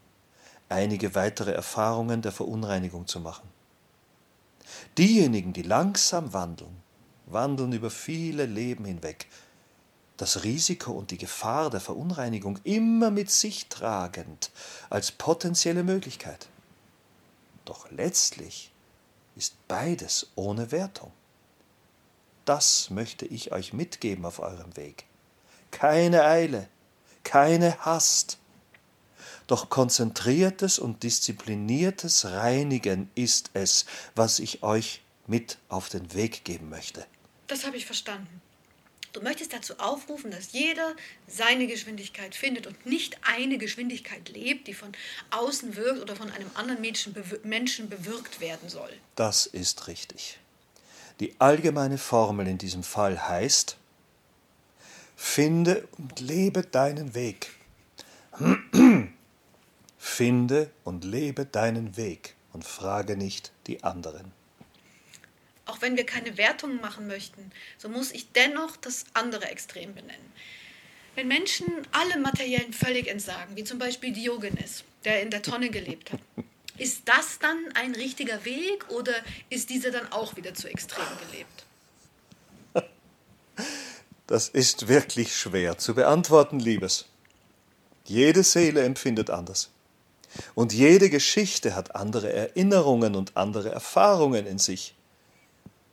einige 0.68 1.16
weitere 1.16 1.50
Erfahrungen 1.50 2.22
der 2.22 2.30
Verunreinigung 2.30 3.08
zu 3.08 3.18
machen. 3.18 3.48
Diejenigen, 4.96 5.52
die 5.52 5.62
langsam 5.62 6.32
wandeln, 6.32 6.76
wandeln 7.26 7.72
über 7.72 7.90
viele 7.90 8.46
Leben 8.46 8.84
hinweg, 8.84 9.26
das 10.16 10.44
Risiko 10.44 10.92
und 10.92 11.10
die 11.10 11.18
Gefahr 11.18 11.70
der 11.70 11.80
Verunreinigung 11.80 12.60
immer 12.62 13.10
mit 13.10 13.32
sich 13.32 13.66
tragend 13.66 14.52
als 14.90 15.10
potenzielle 15.10 15.82
Möglichkeit. 15.82 16.46
Doch 17.64 17.90
letztlich 17.90 18.70
ist 19.34 19.56
beides 19.66 20.30
ohne 20.36 20.70
Wertung. 20.70 21.10
Das 22.44 22.90
möchte 22.90 23.26
ich 23.26 23.50
euch 23.50 23.72
mitgeben 23.72 24.24
auf 24.24 24.38
eurem 24.38 24.76
Weg. 24.76 25.06
Keine 25.72 26.22
Eile, 26.22 26.68
keine 27.24 27.76
Hast, 27.80 28.38
doch 29.52 29.68
konzentriertes 29.68 30.78
und 30.78 31.02
diszipliniertes 31.02 32.24
Reinigen 32.24 33.10
ist 33.14 33.50
es, 33.52 33.84
was 34.14 34.38
ich 34.38 34.62
euch 34.62 35.02
mit 35.26 35.58
auf 35.68 35.90
den 35.90 36.14
Weg 36.14 36.44
geben 36.44 36.70
möchte. 36.70 37.04
Das 37.48 37.66
habe 37.66 37.76
ich 37.76 37.84
verstanden. 37.84 38.40
Du 39.12 39.20
möchtest 39.20 39.52
dazu 39.52 39.78
aufrufen, 39.78 40.30
dass 40.30 40.52
jeder 40.52 40.96
seine 41.26 41.66
Geschwindigkeit 41.66 42.34
findet 42.34 42.66
und 42.66 42.86
nicht 42.86 43.18
eine 43.30 43.58
Geschwindigkeit 43.58 44.30
lebt, 44.30 44.68
die 44.68 44.72
von 44.72 44.90
außen 45.32 45.76
wirkt 45.76 46.00
oder 46.00 46.16
von 46.16 46.30
einem 46.30 46.50
anderen 46.54 46.80
Menschen 46.80 47.90
bewirkt 47.90 48.40
werden 48.40 48.70
soll. 48.70 48.90
Das 49.16 49.44
ist 49.44 49.86
richtig. 49.86 50.38
Die 51.20 51.34
allgemeine 51.38 51.98
Formel 51.98 52.48
in 52.48 52.56
diesem 52.56 52.82
Fall 52.82 53.28
heißt, 53.28 53.76
finde 55.14 55.86
und 55.98 56.20
lebe 56.20 56.62
deinen 56.62 57.14
Weg. 57.14 57.50
Finde 60.12 60.70
und 60.84 61.04
lebe 61.04 61.46
deinen 61.46 61.96
Weg 61.96 62.34
und 62.52 62.66
frage 62.66 63.16
nicht 63.16 63.50
die 63.66 63.82
anderen. 63.82 64.30
Auch 65.64 65.80
wenn 65.80 65.96
wir 65.96 66.04
keine 66.04 66.36
Wertungen 66.36 66.82
machen 66.82 67.06
möchten, 67.06 67.50
so 67.78 67.88
muss 67.88 68.12
ich 68.12 68.30
dennoch 68.32 68.76
das 68.76 69.06
andere 69.14 69.46
Extrem 69.46 69.94
benennen. 69.94 70.32
Wenn 71.14 71.28
Menschen 71.28 71.66
alle 71.92 72.18
materiellen 72.18 72.74
völlig 72.74 73.08
entsagen, 73.08 73.56
wie 73.56 73.64
zum 73.64 73.78
Beispiel 73.78 74.12
Diogenes, 74.12 74.84
der 75.04 75.22
in 75.22 75.30
der 75.30 75.40
Tonne 75.40 75.70
gelebt 75.70 76.12
hat, 76.12 76.20
ist 76.76 77.08
das 77.08 77.38
dann 77.38 77.58
ein 77.74 77.94
richtiger 77.94 78.44
Weg 78.44 78.90
oder 78.90 79.14
ist 79.48 79.70
dieser 79.70 79.92
dann 79.92 80.12
auch 80.12 80.36
wieder 80.36 80.52
zu 80.52 80.68
extrem 80.68 81.06
gelebt? 81.30 81.64
Das 84.26 84.50
ist 84.50 84.88
wirklich 84.88 85.34
schwer 85.34 85.78
zu 85.78 85.94
beantworten, 85.94 86.60
Liebes. 86.60 87.06
Jede 88.04 88.42
Seele 88.42 88.82
empfindet 88.82 89.30
anders. 89.30 89.71
Und 90.54 90.72
jede 90.72 91.10
Geschichte 91.10 91.74
hat 91.74 91.94
andere 91.94 92.32
Erinnerungen 92.32 93.14
und 93.14 93.36
andere 93.36 93.70
Erfahrungen 93.70 94.46
in 94.46 94.58
sich. 94.58 94.94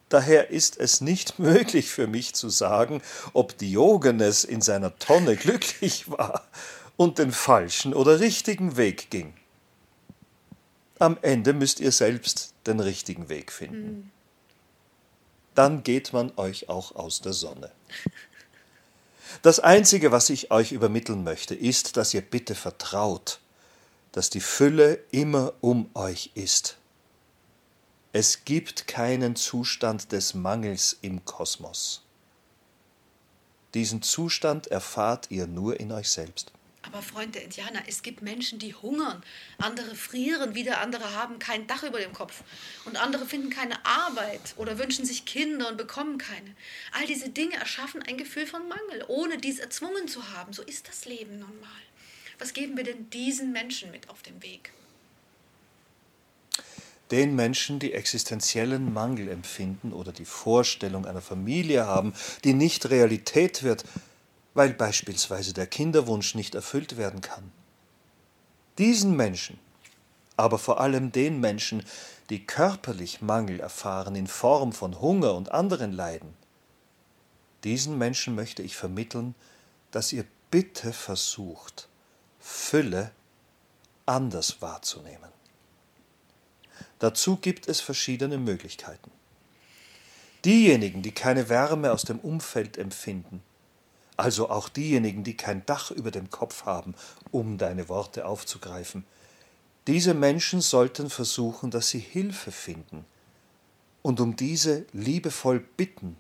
Daher 0.10 0.50
ist 0.50 0.78
es 0.78 1.02
nicht 1.02 1.40
möglich 1.40 1.90
für 1.90 2.08
mich 2.08 2.34
zu 2.34 2.50
sagen, 2.50 3.02
ob 3.34 3.58
Diogenes 3.58 4.44
in 4.44 4.62
seiner 4.62 4.98
Tonne 4.98 5.36
glücklich 5.36 6.10
war 6.12 6.48
und 6.98 7.20
den 7.20 7.32
falschen 7.32 7.94
oder 7.94 8.20
richtigen 8.20 8.76
Weg 8.76 9.10
ging. 9.10 9.34
Am 10.98 11.18
Ende 11.22 11.54
müsst 11.54 11.80
ihr 11.80 11.94
selbst 11.94 12.54
den 12.68 12.82
richtigen 12.82 13.30
Weg 13.30 13.54
finden. 13.54 14.12
Dann 15.56 15.84
geht 15.84 16.12
man 16.12 16.34
euch 16.36 16.68
auch 16.68 16.96
aus 16.96 17.22
der 17.22 17.34
Sonne. 17.34 17.72
Das 19.42 19.60
Einzige, 19.60 20.12
was 20.12 20.30
ich 20.30 20.52
euch 20.52 20.72
übermitteln 20.72 21.24
möchte, 21.24 21.56
ist, 21.56 21.96
dass 21.96 22.14
ihr 22.14 22.22
bitte 22.22 22.56
vertraut, 22.56 23.40
dass 24.12 24.30
die 24.30 24.42
Fülle 24.42 25.04
immer 25.12 25.54
um 25.62 25.90
euch 25.94 26.32
ist. 26.36 26.78
Es 28.12 28.44
gibt 28.44 28.88
keinen 28.88 29.36
Zustand 29.36 30.12
des 30.12 30.34
Mangels 30.34 30.98
im 31.02 31.24
Kosmos. 31.26 32.04
Diesen 33.76 34.02
Zustand 34.02 34.68
erfahrt 34.68 35.30
ihr 35.30 35.46
nur 35.46 35.80
in 35.80 35.92
euch 35.92 36.10
selbst. 36.10 36.52
Aber 36.82 37.04
Freund 37.04 37.36
der 37.36 37.44
Indianer, 37.44 37.84
es 37.88 38.02
gibt 38.02 38.24
Menschen, 38.24 38.58
die 38.58 38.74
hungern, 38.74 39.22
andere 39.60 39.94
frieren, 39.96 40.56
wieder 40.56 40.80
andere 40.80 41.14
haben 41.14 41.38
kein 41.38 41.68
Dach 41.68 41.84
über 41.84 42.00
dem 42.00 42.14
Kopf 42.14 42.42
und 42.86 42.98
andere 42.98 43.28
finden 43.28 43.50
keine 43.50 43.86
Arbeit 43.86 44.56
oder 44.56 44.80
wünschen 44.80 45.06
sich 45.06 45.26
Kinder 45.26 45.68
und 45.68 45.78
bekommen 45.78 46.18
keine. 46.18 46.56
All 46.94 47.06
diese 47.06 47.30
Dinge 47.30 47.58
erschaffen 47.58 48.02
ein 48.02 48.18
Gefühl 48.18 48.48
von 48.48 48.68
Mangel, 48.68 49.04
ohne 49.08 49.38
dies 49.38 49.60
erzwungen 49.60 50.08
zu 50.08 50.32
haben. 50.32 50.54
So 50.54 50.64
ist 50.64 50.88
das 50.88 51.06
Leben 51.06 51.38
nun 51.38 51.60
mal. 51.60 51.89
Was 52.40 52.54
geben 52.54 52.78
wir 52.78 52.86
denn 52.86 53.10
diesen 53.10 53.52
Menschen 53.52 53.92
mit 53.92 54.10
auf 54.10 54.22
dem 54.22 54.42
Weg? 54.42 54.72
Den 57.12 57.36
Menschen, 57.36 57.80
die 57.80 57.94
existenziellen 57.94 58.94
Mangel 58.94 59.28
empfinden 59.28 59.94
oder 59.94 60.12
die 60.12 60.26
Vorstellung 60.26 61.06
einer 61.06 61.22
Familie 61.22 61.86
haben, 61.86 62.14
die 62.44 62.54
nicht 62.54 62.90
Realität 62.90 63.64
wird, 63.64 63.84
weil 64.54 64.74
beispielsweise 64.74 65.54
der 65.54 65.68
Kinderwunsch 65.68 66.36
nicht 66.36 66.56
erfüllt 66.56 66.98
werden 66.98 67.22
kann. 67.22 67.52
Diesen 68.78 69.16
Menschen, 69.16 69.60
aber 70.38 70.60
vor 70.60 70.80
allem 70.80 71.12
den 71.12 71.42
Menschen, 71.42 71.84
die 72.30 72.46
körperlich 72.46 73.22
Mangel 73.22 73.60
erfahren 73.60 74.16
in 74.16 74.28
Form 74.28 74.72
von 74.72 75.02
Hunger 75.02 75.34
und 75.34 75.52
anderen 75.52 75.92
Leiden, 75.92 76.34
diesen 77.66 77.98
Menschen 77.98 78.36
möchte 78.36 78.62
ich 78.62 78.78
vermitteln, 78.78 79.36
dass 79.92 80.14
ihr 80.14 80.26
bitte 80.52 80.94
versucht, 80.94 81.89
Fülle 82.52 83.12
anders 84.08 84.60
wahrzunehmen. 84.60 85.32
Dazu 86.98 87.38
gibt 87.38 87.68
es 87.68 87.80
verschiedene 87.80 88.40
Möglichkeiten. 88.40 89.12
Diejenigen, 90.44 91.04
die 91.04 91.12
keine 91.12 91.48
Wärme 91.50 91.92
aus 91.92 92.04
dem 92.04 92.20
Umfeld 92.20 92.78
empfinden, 92.78 93.44
also 94.18 94.50
auch 94.50 94.68
diejenigen, 94.68 95.24
die 95.24 95.38
kein 95.38 95.64
Dach 95.68 95.92
über 95.92 96.10
dem 96.10 96.32
Kopf 96.32 96.66
haben, 96.66 96.96
um 97.32 97.60
deine 97.60 97.88
Worte 97.88 98.26
aufzugreifen. 98.26 99.06
Diese 99.86 100.16
Menschen 100.16 100.62
sollten 100.62 101.12
versuchen, 101.12 101.70
dass 101.70 101.90
sie 101.90 102.00
Hilfe 102.00 102.52
finden 102.52 103.06
und 104.02 104.20
um 104.20 104.36
diese 104.36 104.86
liebevoll 104.92 105.60
bitten, 105.60 106.18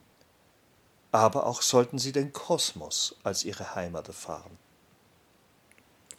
aber 1.11 1.47
auch 1.47 1.63
sollten 1.63 1.97
sie 1.97 2.11
den 2.11 2.33
Kosmos 2.33 3.15
als 3.23 3.43
ihre 3.43 3.73
Heimat 3.73 4.07
erfahren. 4.07 4.57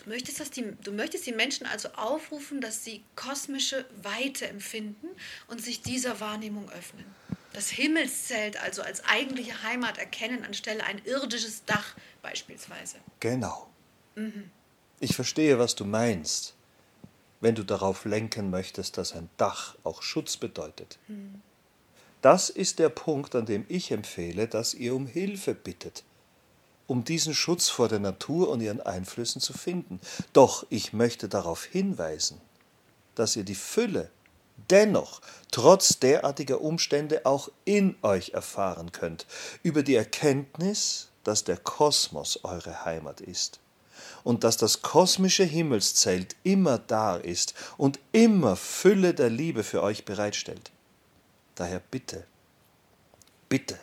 Du 0.03 0.09
möchtest, 0.09 0.41
dass 0.41 0.51
die, 0.51 0.65
du 0.83 0.93
möchtest 0.93 1.27
die 1.27 1.33
Menschen 1.33 1.67
also 1.67 1.91
aufrufen, 1.91 2.61
dass 2.61 2.85
sie 2.85 3.05
kosmische 3.17 3.85
Weite 4.03 4.49
empfinden 4.49 5.09
und 5.49 5.63
sich 5.63 5.83
dieser 5.83 6.21
Wahrnehmung 6.21 6.71
öffnen. 6.71 7.05
Das 7.53 7.69
Himmelszelt 7.69 8.57
also 8.63 8.83
als 8.83 9.05
eigentliche 9.05 9.63
Heimat 9.63 9.99
erkennen, 9.99 10.45
anstelle 10.45 10.85
ein 10.85 11.03
irdisches 11.05 11.65
Dach 11.67 11.97
beispielsweise. 12.23 12.97
Genau. 13.19 13.69
Mhm. 14.15 14.51
Ich 15.01 15.15
verstehe, 15.15 15.59
was 15.59 15.75
du 15.75 15.85
meinst, 15.85 16.55
wenn 17.41 17.55
du 17.55 17.63
darauf 17.63 18.05
lenken 18.05 18.51
möchtest, 18.51 18.97
dass 18.97 19.13
ein 19.13 19.29
Dach 19.37 19.77
auch 19.85 20.03
Schutz 20.03 20.37
bedeutet. 20.37 20.99
Mhm. 21.09 21.43
Das 22.23 22.49
ist 22.51 22.79
der 22.79 22.91
Punkt, 22.91 23.35
an 23.35 23.47
dem 23.47 23.65
ich 23.69 23.91
empfehle, 23.91 24.47
dass 24.47 24.75
ihr 24.75 24.95
um 24.95 25.07
Hilfe 25.07 25.55
bittet 25.55 26.05
um 26.91 27.05
diesen 27.05 27.35
Schutz 27.35 27.69
vor 27.69 27.87
der 27.87 28.01
Natur 28.01 28.49
und 28.49 28.61
ihren 28.61 28.81
Einflüssen 28.81 29.41
zu 29.41 29.53
finden. 29.53 30.01
Doch 30.33 30.67
ich 30.71 30.93
möchte 30.93 31.29
darauf 31.29 31.63
hinweisen, 31.63 32.41
dass 33.15 33.37
ihr 33.37 33.45
die 33.45 33.55
Fülle 33.55 34.11
dennoch 34.71 35.21
trotz 35.53 36.01
derartiger 36.01 36.61
Umstände 36.61 37.27
auch 37.27 37.49
in 37.65 37.95
euch 38.03 38.31
erfahren 38.31 38.91
könnt, 38.91 39.27
über 39.63 39.85
die 39.85 39.95
Erkenntnis, 39.95 41.11
dass 41.23 41.45
der 41.45 41.59
Kosmos 41.59 42.41
eure 42.43 42.85
Heimat 42.85 43.21
ist 43.21 43.61
und 44.25 44.43
dass 44.43 44.57
das 44.57 44.83
kosmische 44.83 45.45
Himmelszelt 45.45 46.35
immer 46.43 46.79
da 46.79 47.17
ist 47.17 47.55
und 47.77 48.01
immer 48.11 48.57
Fülle 48.57 49.15
der 49.15 49.31
Liebe 49.31 49.63
für 49.63 49.85
euch 49.85 50.05
bereitstellt. 50.05 50.73
Daher 51.55 51.79
bitte, 51.79 52.27
bitte, 53.49 53.79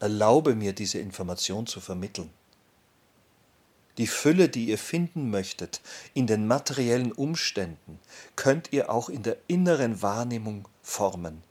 erlaube 0.00 0.56
mir 0.56 0.72
diese 0.72 0.98
Information 0.98 1.68
zu 1.68 1.78
vermitteln. 1.80 2.30
Die 3.98 4.06
Fülle, 4.06 4.48
die 4.48 4.66
ihr 4.66 4.78
finden 4.78 5.30
möchtet 5.30 5.80
in 6.14 6.28
den 6.28 6.46
materiellen 6.46 7.10
Umständen, 7.10 7.98
könnt 8.36 8.72
ihr 8.72 8.90
auch 8.90 9.08
in 9.08 9.24
der 9.24 9.36
inneren 9.48 10.02
Wahrnehmung 10.02 10.68
formen. 10.82 11.42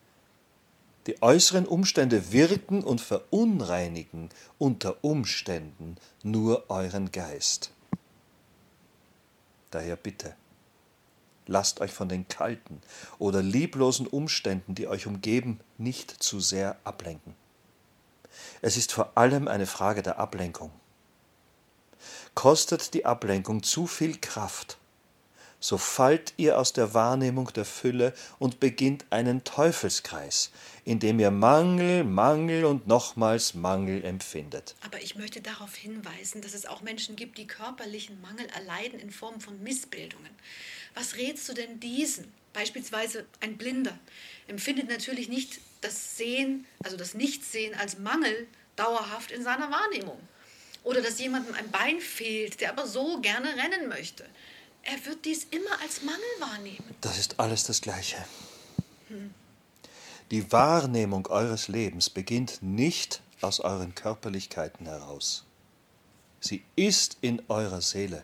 Die 1.08 1.22
äußeren 1.22 1.66
Umstände 1.66 2.32
wirken 2.32 2.84
und 2.84 3.02
verunreinigen 3.02 4.30
unter 4.58 5.04
Umständen 5.04 5.98
nur 6.24 6.70
euren 6.70 7.12
Geist. 7.12 7.72
Daher 9.72 9.98
bitte, 9.98 10.34
lasst 11.48 11.82
euch 11.82 11.92
von 11.92 12.08
den 12.08 12.30
kalten 12.30 12.82
oder 13.20 13.42
lieblosen 13.42 14.08
Umständen, 14.08 14.74
die 14.74 14.88
euch 14.88 15.06
umgeben, 15.06 15.60
nicht 15.78 16.12
zu 16.12 16.40
sehr 16.40 16.78
ablenken. 16.86 17.36
Es 18.62 18.78
ist 18.78 18.94
vor 18.94 19.18
allem 19.18 19.48
eine 19.50 19.66
Frage 19.66 20.02
der 20.02 20.20
Ablenkung. 20.20 20.72
Kostet 22.38 22.94
die 22.94 23.04
Ablenkung 23.04 23.64
zu 23.64 23.88
viel 23.88 24.16
Kraft, 24.16 24.78
so 25.60 25.80
fallt 25.80 26.36
ihr 26.38 26.60
aus 26.60 26.72
der 26.72 26.94
Wahrnehmung 26.94 27.52
der 27.52 27.66
Fülle 27.66 28.14
und 28.38 28.60
beginnt 28.60 29.06
einen 29.10 29.44
Teufelskreis, 29.44 30.52
in 30.86 31.00
dem 31.00 31.20
ihr 31.20 31.32
Mangel, 31.32 32.04
Mangel 32.04 32.66
und 32.66 32.86
nochmals 32.86 33.56
Mangel 33.56 34.06
empfindet. 34.06 34.76
Aber 34.86 35.02
ich 35.02 35.16
möchte 35.16 35.42
darauf 35.42 35.74
hinweisen, 35.74 36.42
dass 36.42 36.54
es 36.54 36.68
auch 36.68 36.84
Menschen 36.84 37.16
gibt, 37.16 37.40
die 37.40 37.48
körperlichen 37.48 38.22
Mangel 38.22 38.46
erleiden 38.56 39.00
in 39.00 39.10
Form 39.10 39.42
von 39.42 39.64
Missbildungen. 39.64 40.30
Was 40.94 41.16
rätst 41.16 41.50
du 41.50 41.54
denn 41.54 41.80
diesen? 41.80 42.32
Beispielsweise 42.54 43.26
ein 43.40 43.58
Blinder 43.58 43.98
empfindet 44.48 44.90
natürlich 44.90 45.28
nicht 45.28 45.60
das 45.82 46.18
Sehen, 46.18 46.68
also 46.84 46.98
das 46.98 47.16
Nichtsehen 47.16 47.74
als 47.74 47.98
Mangel 47.98 48.46
dauerhaft 48.76 49.32
in 49.32 49.42
seiner 49.42 49.72
Wahrnehmung. 49.72 50.20
Oder 50.88 51.02
dass 51.02 51.20
jemandem 51.20 51.54
ein 51.54 51.70
Bein 51.70 52.00
fehlt, 52.00 52.62
der 52.62 52.70
aber 52.70 52.88
so 52.88 53.20
gerne 53.20 53.50
rennen 53.50 53.90
möchte. 53.90 54.26
Er 54.84 55.06
wird 55.06 55.26
dies 55.26 55.44
immer 55.52 55.82
als 55.82 56.02
Mangel 56.02 56.22
wahrnehmen. 56.40 56.96
Das 57.02 57.20
ist 57.20 57.42
alles 57.42 57.66
das 57.66 57.82
Gleiche. 57.82 58.24
Hm. 59.10 59.34
Die 60.32 60.50
Wahrnehmung 60.54 61.28
eures 61.28 61.68
Lebens 61.68 62.10
beginnt 62.10 62.60
nicht 62.62 63.22
aus 63.42 63.60
euren 63.60 63.96
Körperlichkeiten 63.96 64.86
heraus. 64.86 65.44
Sie 66.40 66.64
ist 66.78 67.18
in 67.20 67.42
eurer 67.50 67.82
Seele. 67.82 68.24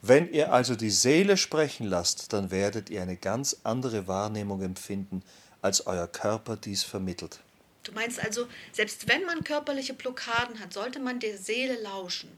Wenn 0.00 0.32
ihr 0.32 0.54
also 0.54 0.74
die 0.74 0.90
Seele 0.90 1.36
sprechen 1.36 1.86
lasst, 1.86 2.32
dann 2.32 2.50
werdet 2.50 2.88
ihr 2.88 3.02
eine 3.02 3.16
ganz 3.16 3.58
andere 3.62 4.08
Wahrnehmung 4.08 4.62
empfinden, 4.62 5.22
als 5.60 5.86
euer 5.86 6.06
Körper 6.06 6.56
dies 6.56 6.82
vermittelt. 6.82 7.40
Du 7.82 7.92
meinst 7.92 8.20
also, 8.20 8.46
selbst 8.72 9.08
wenn 9.08 9.24
man 9.24 9.44
körperliche 9.44 9.94
Blockaden 9.94 10.60
hat, 10.60 10.72
sollte 10.72 11.00
man 11.00 11.20
der 11.20 11.38
Seele 11.38 11.80
lauschen. 11.80 12.30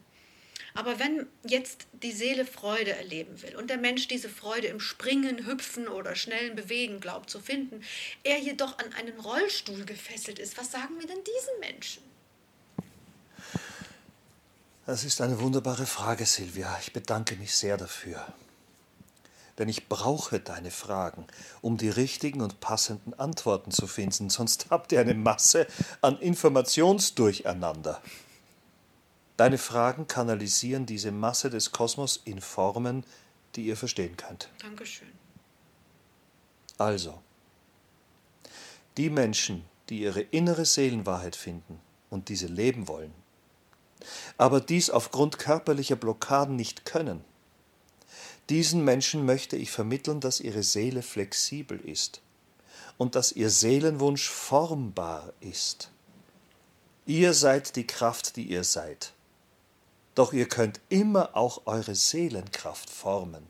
Aber 0.75 0.99
wenn 0.99 1.27
jetzt 1.45 1.87
die 1.93 2.13
Seele 2.13 2.47
Freude 2.47 2.93
erleben 2.93 3.43
will 3.43 3.57
und 3.57 3.69
der 3.69 3.77
Mensch 3.77 4.09
diese 4.09 4.29
Freude 4.29 4.69
im 4.69 4.81
Springen, 4.81 5.47
Hüpfen 5.47 5.87
oder 5.87 6.15
schnellen 6.15 6.57
Bewegen 6.57 7.01
glaubt 7.01 7.29
zu 7.29 7.41
finden, 7.41 7.83
er 8.23 8.39
jedoch 8.39 8.79
an 8.79 8.93
einen 8.95 9.19
Rollstuhl 9.21 9.85
gefesselt 9.85 10.39
ist, 10.39 10.57
was 10.57 10.73
sagen 10.73 10.99
wir 10.99 11.07
denn 11.07 11.23
diesen 11.25 11.61
Menschen? 11.61 12.03
Das 14.87 15.05
ist 15.05 15.21
eine 15.21 15.39
wunderbare 15.41 15.87
Frage, 15.87 16.25
Silvia. 16.25 16.79
Ich 16.81 16.93
bedanke 16.93 17.37
mich 17.37 17.55
sehr 17.55 17.77
dafür 17.77 18.35
denn 19.59 19.69
ich 19.69 19.89
brauche 19.89 20.41
deine 20.41 20.71
Fragen, 20.71 21.27
um 21.61 21.77
die 21.77 21.89
richtigen 21.89 22.41
und 22.41 22.61
passenden 22.61 23.15
Antworten 23.15 23.71
zu 23.71 23.87
finden, 23.87 24.31
sonst 24.31 24.67
habt 24.71 24.93
ihr 24.93 25.01
eine 25.01 25.15
Masse 25.15 25.67
an 26.01 26.19
Informationsdurcheinander. 26.19 28.01
Deine 29.37 29.59
Fragen 29.59 30.07
kanalisieren 30.07 30.87
diese 30.87 31.11
Masse 31.11 31.51
des 31.51 31.73
Kosmos 31.73 32.21
in 32.25 32.41
Formen, 32.41 33.05
die 33.57 33.67
ihr 33.67 33.77
verstehen 33.77 34.17
könnt. 34.17 34.49
Dankeschön. 34.61 35.09
Also, 36.79 37.21
die 38.97 39.11
Menschen, 39.11 39.65
die 39.89 40.01
ihre 40.01 40.21
innere 40.21 40.65
Seelenwahrheit 40.65 41.37
finden 41.37 41.81
und 42.11 42.29
diese 42.29 42.47
leben 42.47 42.89
wollen, 42.89 43.15
aber 44.37 44.61
dies 44.61 44.91
aufgrund 44.91 45.39
körperlicher 45.39 45.97
Blockaden 45.97 46.57
nicht 46.57 46.85
können, 46.85 47.25
diesen 48.49 48.85
Menschen 48.85 49.25
möchte 49.25 49.57
ich 49.57 49.71
vermitteln, 49.71 50.21
dass 50.21 50.41
ihre 50.41 50.63
Seele 50.63 51.03
flexibel 51.03 51.81
ist 51.81 52.21
und 52.99 53.15
dass 53.15 53.33
ihr 53.33 53.51
Seelenwunsch 53.51 54.29
formbar 54.29 55.33
ist. 55.41 55.91
Ihr 57.07 57.35
seid 57.35 57.77
die 57.77 57.87
Kraft, 57.87 58.37
die 58.37 58.45
ihr 58.45 58.65
seid. 58.65 59.13
Doch 60.15 60.33
ihr 60.33 60.49
könnt 60.49 60.81
immer 60.89 61.37
auch 61.37 61.63
eure 61.67 61.95
Seelenkraft 61.95 62.91
formen. 62.91 63.47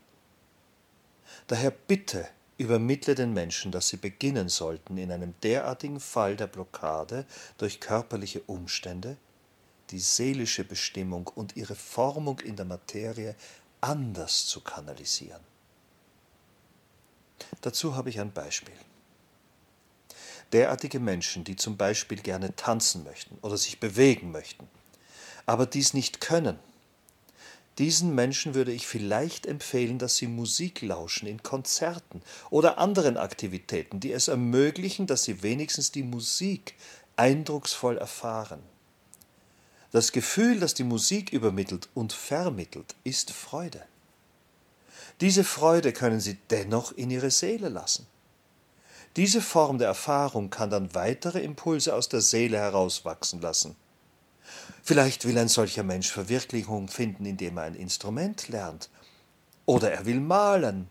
Daher 1.47 1.71
bitte 1.71 2.27
übermittle 2.57 3.15
den 3.15 3.33
Menschen, 3.33 3.71
dass 3.71 3.89
sie 3.89 3.97
beginnen 3.97 4.47
sollten, 4.47 4.97
in 4.97 5.11
einem 5.11 5.33
derartigen 5.43 5.99
Fall 5.99 6.35
der 6.35 6.47
Blockade 6.47 7.25
durch 7.57 7.79
körperliche 7.79 8.41
Umstände 8.41 9.17
die 9.89 9.99
seelische 9.99 10.63
Bestimmung 10.63 11.27
und 11.27 11.55
ihre 11.55 11.75
Formung 11.75 12.39
in 12.39 12.55
der 12.55 12.65
Materie 12.65 13.35
anders 13.83 14.45
zu 14.45 14.61
kanalisieren. 14.61 15.41
Dazu 17.61 17.95
habe 17.95 18.09
ich 18.09 18.19
ein 18.19 18.31
Beispiel. 18.31 18.75
Derartige 20.53 20.99
Menschen, 20.99 21.43
die 21.43 21.55
zum 21.55 21.77
Beispiel 21.77 22.21
gerne 22.21 22.55
tanzen 22.55 23.03
möchten 23.03 23.37
oder 23.41 23.57
sich 23.57 23.79
bewegen 23.79 24.31
möchten, 24.31 24.67
aber 25.45 25.65
dies 25.65 25.93
nicht 25.93 26.21
können, 26.21 26.57
diesen 27.79 28.13
Menschen 28.13 28.53
würde 28.53 28.71
ich 28.71 28.85
vielleicht 28.85 29.47
empfehlen, 29.47 29.97
dass 29.97 30.17
sie 30.17 30.27
Musik 30.27 30.83
lauschen 30.83 31.27
in 31.27 31.41
Konzerten 31.41 32.21
oder 32.51 32.77
anderen 32.77 33.17
Aktivitäten, 33.17 33.99
die 33.99 34.11
es 34.11 34.27
ermöglichen, 34.27 35.07
dass 35.07 35.23
sie 35.23 35.41
wenigstens 35.41 35.91
die 35.91 36.03
Musik 36.03 36.75
eindrucksvoll 37.15 37.97
erfahren. 37.97 38.61
Das 39.93 40.11
Gefühl, 40.11 40.59
das 40.59 40.73
die 40.73 40.83
Musik 40.83 41.31
übermittelt 41.31 41.87
und 41.93 42.13
vermittelt, 42.13 42.95
ist 43.03 43.29
Freude. 43.29 43.85
Diese 45.21 45.43
Freude 45.43 45.93
können 45.93 46.19
Sie 46.19 46.39
dennoch 46.49 46.93
in 46.93 47.11
Ihre 47.11 47.29
Seele 47.29 47.69
lassen. 47.69 48.07
Diese 49.15 49.39
Form 49.39 49.77
der 49.77 49.89
Erfahrung 49.89 50.49
kann 50.49 50.71
dann 50.71 50.95
weitere 50.95 51.43
Impulse 51.43 51.93
aus 51.93 52.09
der 52.09 52.21
Seele 52.21 52.57
herauswachsen 52.57 53.39
lassen. 53.39 53.75
Vielleicht 54.81 55.25
will 55.25 55.37
ein 55.37 55.47
solcher 55.47 55.83
Mensch 55.83 56.11
Verwirklichung 56.11 56.87
finden, 56.87 57.27
indem 57.27 57.57
er 57.57 57.65
ein 57.65 57.75
Instrument 57.75 58.47
lernt. 58.47 58.89
Oder 59.67 59.91
er 59.91 60.07
will 60.07 60.19
malen. 60.19 60.89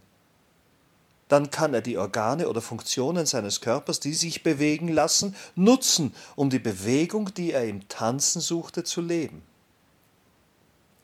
Dann 1.32 1.50
kann 1.50 1.72
er 1.72 1.80
die 1.80 1.96
Organe 1.96 2.46
oder 2.46 2.60
Funktionen 2.60 3.24
seines 3.24 3.62
Körpers, 3.62 4.00
die 4.00 4.12
sich 4.12 4.42
bewegen 4.42 4.88
lassen, 4.88 5.34
nutzen, 5.56 6.14
um 6.36 6.50
die 6.50 6.58
Bewegung, 6.58 7.32
die 7.32 7.52
er 7.52 7.64
im 7.64 7.88
Tanzen 7.88 8.42
suchte, 8.42 8.84
zu 8.84 9.00
leben. 9.00 9.40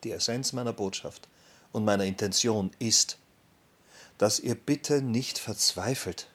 Die 0.04 0.12
Essenz 0.12 0.52
meiner 0.52 0.74
Botschaft 0.74 1.28
und 1.72 1.86
meiner 1.86 2.04
Intention 2.04 2.70
ist, 2.78 3.16
dass 4.18 4.38
ihr 4.38 4.54
bitte 4.54 5.00
nicht 5.00 5.38
verzweifelt, 5.38 6.28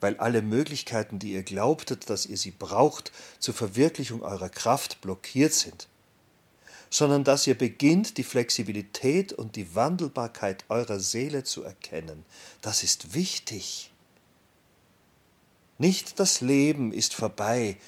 weil 0.00 0.16
alle 0.16 0.40
Möglichkeiten, 0.40 1.18
die 1.18 1.32
ihr 1.32 1.42
glaubtet, 1.42 2.08
dass 2.08 2.24
ihr 2.24 2.38
sie 2.38 2.50
braucht 2.50 3.12
zur 3.38 3.52
Verwirklichung 3.52 4.22
eurer 4.22 4.48
Kraft, 4.48 5.02
blockiert 5.02 5.52
sind, 5.52 5.86
sondern 6.92 7.24
dass 7.24 7.46
ihr 7.46 7.56
beginnt, 7.56 8.18
die 8.18 8.22
Flexibilität 8.22 9.32
und 9.32 9.56
die 9.56 9.74
Wandelbarkeit 9.74 10.66
eurer 10.68 11.00
Seele 11.00 11.42
zu 11.42 11.62
erkennen. 11.62 12.22
Das 12.60 12.82
ist 12.82 13.14
wichtig. 13.14 13.90
Nicht 15.78 16.20
das 16.20 16.42
Leben 16.42 16.92
ist 16.92 17.14
vorbei, 17.14 17.78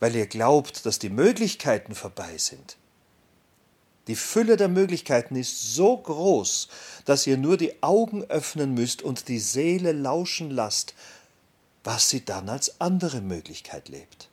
weil 0.00 0.16
ihr 0.16 0.26
glaubt, 0.26 0.86
dass 0.86 0.98
die 0.98 1.08
Möglichkeiten 1.08 1.94
vorbei 1.94 2.36
sind. 2.36 2.76
Die 4.08 4.16
Fülle 4.16 4.56
der 4.56 4.68
Möglichkeiten 4.68 5.36
ist 5.36 5.76
so 5.76 5.96
groß, 5.96 6.68
dass 7.04 7.28
ihr 7.28 7.36
nur 7.36 7.58
die 7.58 7.80
Augen 7.80 8.24
öffnen 8.24 8.74
müsst 8.74 9.02
und 9.02 9.28
die 9.28 9.38
Seele 9.38 9.92
lauschen 9.92 10.50
lasst, 10.50 10.94
was 11.84 12.10
sie 12.10 12.24
dann 12.24 12.48
als 12.48 12.80
andere 12.80 13.20
Möglichkeit 13.20 13.88
lebt. 13.88 14.27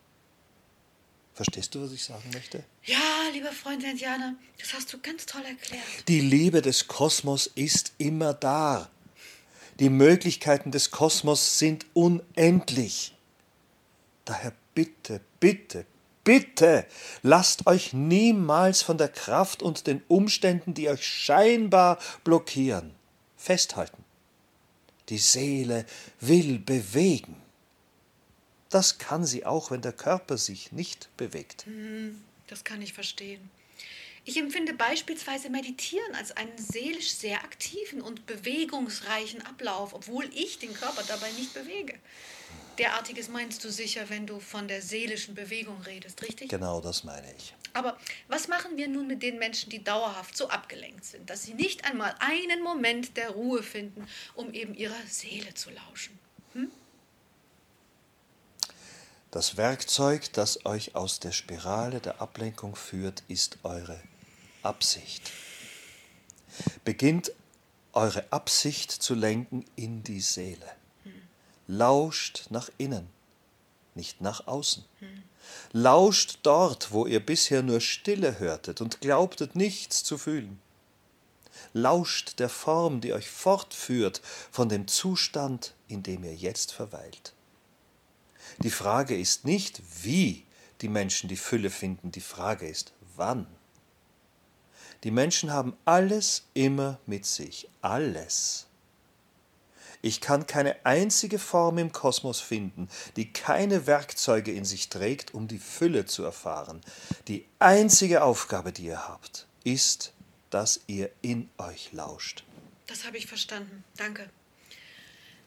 Verstehst 1.35 1.75
du, 1.75 1.83
was 1.83 1.91
ich 1.91 2.03
sagen 2.03 2.29
möchte? 2.33 2.63
Ja, 2.85 2.97
lieber 3.33 3.51
Freund 3.51 3.83
Indianer, 3.83 4.35
das 4.57 4.73
hast 4.73 4.93
du 4.93 4.99
ganz 4.99 5.25
toll 5.25 5.43
erklärt. 5.43 5.83
Die 6.07 6.21
Liebe 6.21 6.61
des 6.61 6.87
Kosmos 6.87 7.47
ist 7.55 7.91
immer 7.97 8.33
da. 8.33 8.89
Die 9.79 9.89
Möglichkeiten 9.89 10.71
des 10.71 10.91
Kosmos 10.91 11.59
sind 11.59 11.85
unendlich. 11.93 13.13
Daher 14.23 14.53
bitte, 14.73 15.19
bitte, 15.41 15.85
bitte, 16.23 16.85
lasst 17.21 17.67
euch 17.67 17.91
niemals 17.91 18.81
von 18.81 18.97
der 18.97 19.09
Kraft 19.09 19.61
und 19.61 19.87
den 19.87 20.01
Umständen, 20.07 20.73
die 20.73 20.87
euch 20.87 21.05
scheinbar 21.05 21.99
blockieren, 22.23 22.95
festhalten. 23.35 24.05
Die 25.09 25.17
Seele 25.17 25.85
will 26.21 26.59
bewegen. 26.59 27.44
Das 28.75 28.97
kann 28.97 29.23
sie 29.25 29.45
auch, 29.45 29.71
wenn 29.71 29.79
der 29.79 29.93
Körper 29.93 30.37
sich 30.37 30.73
nicht 30.73 31.07
bewegt. 31.15 31.65
Hm, 31.65 32.21
das 32.47 32.65
kann 32.65 32.81
ich 32.81 32.91
verstehen. 32.91 33.49
Ich 34.25 34.35
empfinde 34.35 34.73
beispielsweise 34.73 35.49
Meditieren 35.49 36.13
als 36.13 36.35
einen 36.35 36.57
seelisch 36.57 37.13
sehr 37.13 37.41
aktiven 37.45 38.01
und 38.01 38.25
bewegungsreichen 38.25 39.45
Ablauf, 39.45 39.93
obwohl 39.93 40.29
ich 40.33 40.59
den 40.59 40.73
Körper 40.73 41.03
dabei 41.07 41.31
nicht 41.37 41.53
bewege. 41.53 41.97
Derartiges 42.77 43.29
meinst 43.29 43.63
du 43.63 43.71
sicher, 43.71 44.09
wenn 44.09 44.27
du 44.27 44.41
von 44.41 44.67
der 44.67 44.81
seelischen 44.81 45.35
Bewegung 45.35 45.79
redest, 45.83 46.21
richtig? 46.21 46.49
Genau, 46.49 46.81
das 46.81 47.05
meine 47.05 47.33
ich. 47.37 47.55
Aber 47.71 47.97
was 48.27 48.49
machen 48.49 48.75
wir 48.75 48.89
nun 48.89 49.07
mit 49.07 49.23
den 49.23 49.39
Menschen, 49.39 49.69
die 49.69 49.85
dauerhaft 49.85 50.35
so 50.35 50.49
abgelenkt 50.49 51.05
sind, 51.05 51.29
dass 51.29 51.43
sie 51.43 51.53
nicht 51.53 51.85
einmal 51.85 52.13
einen 52.19 52.61
Moment 52.61 53.15
der 53.15 53.29
Ruhe 53.29 53.63
finden, 53.63 54.05
um 54.33 54.53
eben 54.53 54.75
ihrer 54.75 55.01
Seele 55.07 55.53
zu 55.53 55.69
lauschen? 55.69 56.19
Hm? 56.51 56.69
Das 59.35 59.57
Werkzeug, 59.57 60.31
das 60.31 60.65
euch 60.65 60.95
aus 60.95 61.19
der 61.19 61.33
Spirale 61.33 61.99
der 61.99 62.21
Ablenkung 62.21 62.77
führt, 62.77 63.21
ist 63.27 63.57
eure 63.63 63.99
Absicht. 64.63 65.29
Beginnt 66.85 67.33
eure 67.91 68.31
Absicht 68.31 68.93
zu 68.93 69.13
lenken 69.13 69.65
in 69.75 70.03
die 70.03 70.21
Seele. 70.21 70.71
Lauscht 71.67 72.45
nach 72.49 72.69
innen, 72.77 73.09
nicht 73.93 74.21
nach 74.21 74.47
außen. 74.47 74.85
Lauscht 75.73 76.39
dort, 76.43 76.93
wo 76.93 77.05
ihr 77.05 77.19
bisher 77.19 77.61
nur 77.61 77.81
Stille 77.81 78.39
hörtet 78.39 78.79
und 78.79 79.01
glaubtet 79.01 79.53
nichts 79.53 80.05
zu 80.05 80.17
fühlen. 80.17 80.61
Lauscht 81.73 82.39
der 82.39 82.47
Form, 82.47 83.01
die 83.01 83.11
euch 83.11 83.29
fortführt 83.29 84.21
von 84.49 84.69
dem 84.69 84.87
Zustand, 84.87 85.73
in 85.89 86.03
dem 86.03 86.23
ihr 86.23 86.35
jetzt 86.35 86.71
verweilt. 86.71 87.34
Die 88.59 88.69
Frage 88.69 89.17
ist 89.17 89.45
nicht, 89.45 89.81
wie 90.03 90.45
die 90.81 90.89
Menschen 90.89 91.29
die 91.29 91.37
Fülle 91.37 91.69
finden, 91.69 92.11
die 92.11 92.21
Frage 92.21 92.67
ist, 92.67 92.93
wann. 93.15 93.47
Die 95.03 95.11
Menschen 95.11 95.51
haben 95.51 95.75
alles 95.85 96.43
immer 96.53 96.99
mit 97.05 97.25
sich, 97.25 97.69
alles. 97.81 98.65
Ich 100.01 100.21
kann 100.21 100.45
keine 100.45 100.85
einzige 100.85 101.39
Form 101.39 101.79
im 101.79 101.91
Kosmos 101.91 102.39
finden, 102.39 102.89
die 103.15 103.31
keine 103.31 103.87
Werkzeuge 103.87 104.51
in 104.51 104.63
sich 104.65 104.89
trägt, 104.89 105.33
um 105.33 105.47
die 105.47 105.57
Fülle 105.57 106.05
zu 106.05 106.23
erfahren. 106.23 106.81
Die 107.27 107.45
einzige 107.59 108.23
Aufgabe, 108.23 108.71
die 108.71 108.85
ihr 108.85 109.07
habt, 109.07 109.47
ist, 109.63 110.13
dass 110.51 110.81
ihr 110.87 111.09
in 111.21 111.49
euch 111.57 111.91
lauscht. 111.91 112.43
Das 112.87 113.05
habe 113.05 113.17
ich 113.17 113.25
verstanden. 113.25 113.83
Danke. 113.97 114.29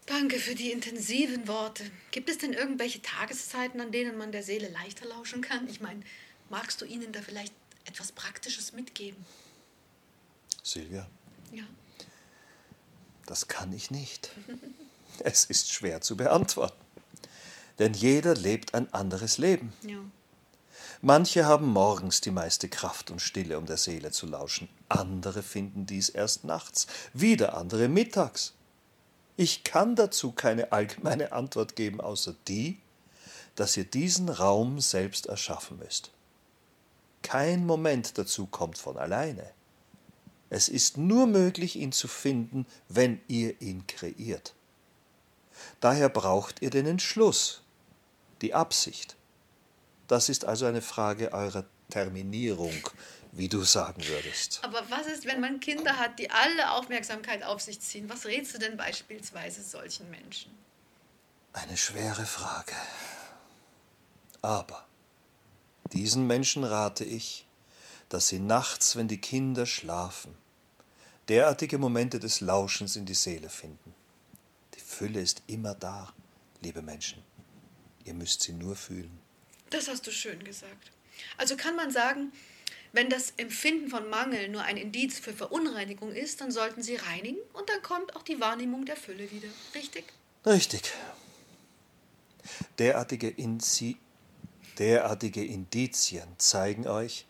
Danke 0.08 0.38
für 0.38 0.54
die 0.54 0.72
intensiven 0.72 1.46
Worte. 1.46 1.84
Gibt 2.12 2.30
es 2.30 2.38
denn 2.38 2.54
irgendwelche 2.54 3.02
Tageszeiten, 3.02 3.78
an 3.80 3.92
denen 3.92 4.16
man 4.16 4.32
der 4.32 4.42
Seele 4.42 4.68
leichter 4.68 5.06
lauschen 5.06 5.42
kann? 5.42 5.68
Ich 5.68 5.80
meine, 5.80 6.00
magst 6.48 6.80
du 6.80 6.86
ihnen 6.86 7.12
da 7.12 7.20
vielleicht 7.20 7.52
etwas 7.84 8.12
Praktisches 8.12 8.72
mitgeben? 8.72 9.24
Silvia? 10.62 11.06
Ja. 11.52 11.64
Das 13.26 13.48
kann 13.48 13.72
ich 13.72 13.90
nicht. 13.90 14.30
Es 15.24 15.46
ist 15.46 15.72
schwer 15.72 16.00
zu 16.00 16.16
beantworten. 16.16 16.80
Denn 17.80 17.92
jeder 17.92 18.36
lebt 18.36 18.74
ein 18.74 18.92
anderes 18.92 19.36
Leben. 19.36 19.72
Ja. 19.82 19.98
Manche 21.00 21.44
haben 21.44 21.66
morgens 21.66 22.20
die 22.20 22.30
meiste 22.30 22.68
Kraft 22.68 23.10
und 23.10 23.20
Stille, 23.20 23.58
um 23.58 23.66
der 23.66 23.78
Seele 23.78 24.12
zu 24.12 24.26
lauschen. 24.26 24.68
Andere 24.88 25.42
finden 25.42 25.86
dies 25.86 26.08
erst 26.08 26.44
nachts. 26.44 26.86
Wieder 27.14 27.56
andere 27.56 27.88
mittags. 27.88 28.54
Ich 29.40 29.62
kann 29.62 29.94
dazu 29.94 30.32
keine 30.32 30.72
allgemeine 30.72 31.30
Antwort 31.30 31.76
geben, 31.76 32.00
außer 32.00 32.34
die, 32.48 32.80
dass 33.54 33.76
ihr 33.76 33.84
diesen 33.84 34.28
Raum 34.28 34.80
selbst 34.80 35.26
erschaffen 35.26 35.78
müsst. 35.78 36.10
Kein 37.22 37.64
Moment 37.64 38.18
dazu 38.18 38.46
kommt 38.46 38.78
von 38.78 38.96
alleine. 38.96 39.48
Es 40.50 40.68
ist 40.68 40.96
nur 40.96 41.28
möglich, 41.28 41.76
ihn 41.76 41.92
zu 41.92 42.08
finden, 42.08 42.66
wenn 42.88 43.20
ihr 43.28 43.62
ihn 43.62 43.86
kreiert. 43.86 44.54
Daher 45.78 46.08
braucht 46.08 46.60
ihr 46.60 46.70
den 46.70 46.86
Entschluss, 46.86 47.62
die 48.42 48.54
Absicht. 48.54 49.14
Das 50.08 50.28
ist 50.28 50.46
also 50.46 50.66
eine 50.66 50.82
Frage 50.82 51.32
eurer 51.32 51.64
Terminierung, 51.90 52.74
wie 53.32 53.48
du 53.48 53.62
sagen 53.62 54.02
würdest. 54.06 54.60
Aber 54.62 54.82
was 54.90 55.06
ist, 55.06 55.26
wenn 55.26 55.40
man 55.40 55.60
Kinder 55.60 55.98
hat, 55.98 56.18
die 56.18 56.30
alle 56.30 56.72
Aufmerksamkeit 56.72 57.42
auf 57.42 57.60
sich 57.60 57.80
ziehen? 57.80 58.08
Was 58.08 58.26
rätst 58.26 58.54
du 58.54 58.58
denn 58.58 58.76
beispielsweise 58.76 59.62
solchen 59.62 60.10
Menschen? 60.10 60.52
Eine 61.52 61.76
schwere 61.76 62.26
Frage. 62.26 62.74
Aber 64.42 64.86
diesen 65.92 66.26
Menschen 66.26 66.64
rate 66.64 67.04
ich, 67.04 67.46
dass 68.08 68.28
sie 68.28 68.38
nachts, 68.38 68.96
wenn 68.96 69.08
die 69.08 69.20
Kinder 69.20 69.66
schlafen, 69.66 70.36
derartige 71.28 71.78
Momente 71.78 72.18
des 72.18 72.40
Lauschens 72.40 72.96
in 72.96 73.06
die 73.06 73.14
Seele 73.14 73.48
finden. 73.48 73.94
Die 74.74 74.80
Fülle 74.80 75.20
ist 75.20 75.42
immer 75.46 75.74
da, 75.74 76.12
liebe 76.62 76.82
Menschen. 76.82 77.22
Ihr 78.04 78.14
müsst 78.14 78.42
sie 78.42 78.52
nur 78.52 78.76
fühlen. 78.76 79.18
Das 79.70 79.88
hast 79.88 80.06
du 80.06 80.10
schön 80.10 80.42
gesagt. 80.44 80.90
Also 81.36 81.56
kann 81.56 81.76
man 81.76 81.90
sagen, 81.90 82.32
wenn 82.92 83.10
das 83.10 83.32
Empfinden 83.36 83.88
von 83.88 84.08
Mangel 84.08 84.48
nur 84.48 84.62
ein 84.62 84.76
Indiz 84.76 85.18
für 85.18 85.32
Verunreinigung 85.32 86.12
ist, 86.12 86.40
dann 86.40 86.50
sollten 86.50 86.82
sie 86.82 86.96
reinigen 86.96 87.38
und 87.52 87.68
dann 87.68 87.82
kommt 87.82 88.16
auch 88.16 88.22
die 88.22 88.40
Wahrnehmung 88.40 88.84
der 88.84 88.96
Fülle 88.96 89.30
wieder. 89.30 89.48
Richtig? 89.74 90.04
Richtig. 90.46 90.92
Derartige, 92.78 93.28
Inzi 93.28 93.96
derartige 94.78 95.44
Indizien 95.44 96.28
zeigen 96.38 96.86
euch, 96.86 97.26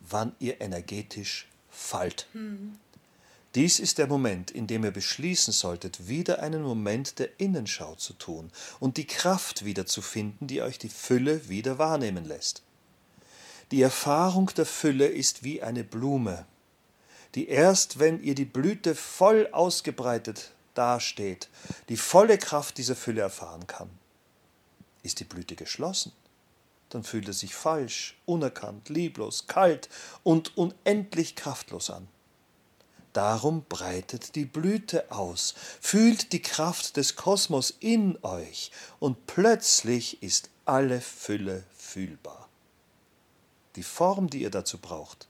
wann 0.00 0.34
ihr 0.38 0.60
energetisch 0.60 1.48
fallt. 1.70 2.26
Hm. 2.32 2.78
Dies 3.54 3.78
ist 3.78 3.98
der 3.98 4.08
Moment, 4.08 4.50
in 4.50 4.66
dem 4.66 4.84
ihr 4.84 4.90
beschließen 4.90 5.52
solltet, 5.52 6.08
wieder 6.08 6.42
einen 6.42 6.62
Moment 6.62 7.18
der 7.20 7.38
Innenschau 7.38 7.94
zu 7.94 8.12
tun 8.14 8.50
und 8.80 8.96
die 8.96 9.06
Kraft 9.06 9.64
wiederzufinden, 9.64 10.48
die 10.48 10.60
euch 10.60 10.78
die 10.78 10.88
Fülle 10.88 11.48
wieder 11.48 11.78
wahrnehmen 11.78 12.24
lässt. 12.24 12.62
Die 13.74 13.82
Erfahrung 13.82 14.52
der 14.56 14.66
Fülle 14.66 15.08
ist 15.08 15.42
wie 15.42 15.60
eine 15.60 15.82
Blume, 15.82 16.46
die 17.34 17.48
erst, 17.48 17.98
wenn 17.98 18.22
ihr 18.22 18.36
die 18.36 18.44
Blüte 18.44 18.94
voll 18.94 19.48
ausgebreitet 19.50 20.52
dasteht, 20.74 21.48
die 21.88 21.96
volle 21.96 22.38
Kraft 22.38 22.78
dieser 22.78 22.94
Fülle 22.94 23.22
erfahren 23.22 23.66
kann. 23.66 23.90
Ist 25.02 25.18
die 25.18 25.24
Blüte 25.24 25.56
geschlossen, 25.56 26.12
dann 26.88 27.02
fühlt 27.02 27.28
es 27.28 27.40
sich 27.40 27.52
falsch, 27.52 28.16
unerkannt, 28.26 28.90
lieblos, 28.90 29.48
kalt 29.48 29.88
und 30.22 30.56
unendlich 30.56 31.34
kraftlos 31.34 31.90
an. 31.90 32.06
Darum 33.12 33.64
breitet 33.68 34.36
die 34.36 34.44
Blüte 34.44 35.10
aus, 35.10 35.56
fühlt 35.80 36.32
die 36.32 36.42
Kraft 36.42 36.96
des 36.96 37.16
Kosmos 37.16 37.74
in 37.80 38.22
euch, 38.22 38.70
und 39.00 39.26
plötzlich 39.26 40.22
ist 40.22 40.48
alle 40.64 41.00
Fülle 41.00 41.64
fühlbar. 41.76 42.43
Die 43.76 43.82
Form, 43.82 44.30
die 44.30 44.42
ihr 44.42 44.50
dazu 44.50 44.78
braucht, 44.78 45.28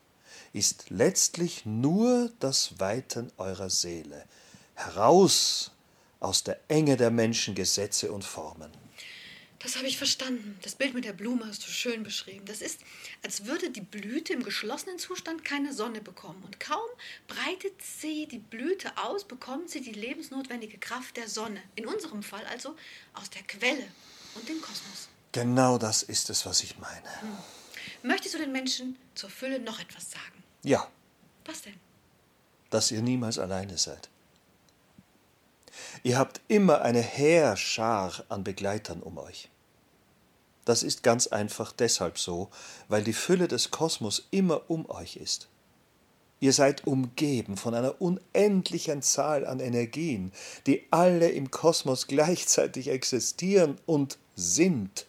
ist 0.53 0.91
letztlich 0.91 1.65
nur 1.65 2.31
das 2.41 2.79
Weiten 2.79 3.33
eurer 3.39 3.71
Seele, 3.71 4.25
heraus 4.75 5.73
aus 6.21 6.45
der 6.45 6.59
Enge 6.69 6.97
der 6.97 7.11
Menschengesetze 7.11 8.13
und 8.13 8.25
Formen. 8.25 8.71
Das 9.65 9.77
habe 9.77 9.87
ich 9.87 9.97
verstanden. 9.97 10.59
Das 10.61 10.75
Bild 10.75 10.93
mit 10.93 11.07
der 11.07 11.15
Blume 11.15 11.47
hast 11.47 11.67
du 11.67 11.71
schön 11.71 12.03
beschrieben. 12.03 12.45
Das 12.45 12.61
ist, 12.61 12.81
als 13.25 13.47
würde 13.47 13.71
die 13.71 13.81
Blüte 13.81 14.35
im 14.35 14.43
geschlossenen 14.43 14.99
Zustand 14.99 15.43
keine 15.43 15.73
Sonne 15.73 16.03
bekommen. 16.03 16.43
Und 16.45 16.61
kaum 16.61 16.87
breitet 17.29 17.73
sie 17.81 18.27
die 18.27 18.39
Blüte 18.39 18.93
aus, 18.99 19.25
bekommt 19.25 19.71
sie 19.71 19.81
die 19.81 19.93
lebensnotwendige 19.93 20.77
Kraft 20.77 21.17
der 21.17 21.31
Sonne. 21.31 21.63
In 21.77 21.87
unserem 21.87 22.23
Fall 22.23 22.45
also 22.51 22.77
aus 23.15 23.31
der 23.31 23.43
Quelle 23.45 23.87
und 24.35 24.47
dem 24.47 24.61
Kosmos. 24.61 25.09
Genau 25.33 25.79
das 25.79 26.03
ist 26.03 26.29
es, 26.29 26.45
was 26.45 26.63
ich 26.63 26.79
meine. 26.79 27.21
Hm. 27.23 27.39
Möchtest 28.03 28.35
du 28.35 28.39
den 28.39 28.53
Menschen 28.53 28.97
zur 29.15 29.31
Fülle 29.31 29.61
noch 29.61 29.81
etwas 29.81 30.11
sagen? 30.11 30.43
Ja. 30.63 30.89
Was 31.45 31.63
denn? 31.63 31.75
Dass 32.71 32.91
ihr 32.91 33.03
niemals 33.03 33.39
alleine 33.39 33.79
seid. 33.79 34.09
Ihr 36.03 36.19
habt 36.19 36.41
immer 36.49 36.83
eine 36.83 37.01
Heerschar 37.01 38.25
an 38.29 38.45
Begleitern 38.45 39.03
um 39.03 39.19
euch. 39.19 39.49
Das 40.65 40.83
ist 40.83 41.03
ganz 41.03 41.27
einfach 41.27 41.73
deshalb 41.73 42.19
so, 42.19 42.51
weil 42.89 43.05
die 43.05 43.13
Fülle 43.13 43.49
des 43.49 43.71
Kosmos 43.71 44.27
immer 44.31 44.71
um 44.71 44.89
euch 44.89 45.17
ist. 45.17 45.49
Ihr 46.41 46.53
seid 46.53 46.87
umgeben 46.87 47.57
von 47.57 47.75
einer 47.75 48.01
unendlichen 48.01 49.03
Zahl 49.03 49.47
an 49.47 49.61
Energien, 49.61 50.33
die 50.67 50.87
alle 50.91 51.31
im 51.31 51.51
Kosmos 51.51 52.07
gleichzeitig 52.07 52.89
existieren 52.89 53.79
und 53.87 54.19
sind. 54.37 55.07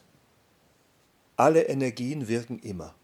Alle 1.36 1.62
Energien 1.64 2.28
wirken 2.28 2.58
immer. 2.58 2.94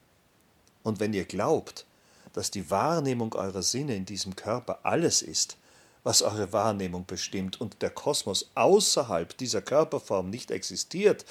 Und 0.82 1.00
wenn 1.00 1.12
ihr 1.12 1.24
glaubt, 1.24 1.86
dass 2.32 2.50
die 2.50 2.70
Wahrnehmung 2.70 3.34
eurer 3.34 3.62
Sinne 3.62 3.94
in 3.94 4.06
diesem 4.06 4.36
Körper 4.36 4.80
alles 4.84 5.22
ist, 5.22 5.56
was 6.02 6.22
eure 6.22 6.52
Wahrnehmung 6.52 7.06
bestimmt 7.06 7.60
und 7.60 7.82
der 7.82 7.90
Kosmos 7.90 8.50
außerhalb 8.54 9.36
dieser 9.36 9.62
Körperform 9.62 10.30
nicht 10.30 10.50
existiert, 10.50 11.24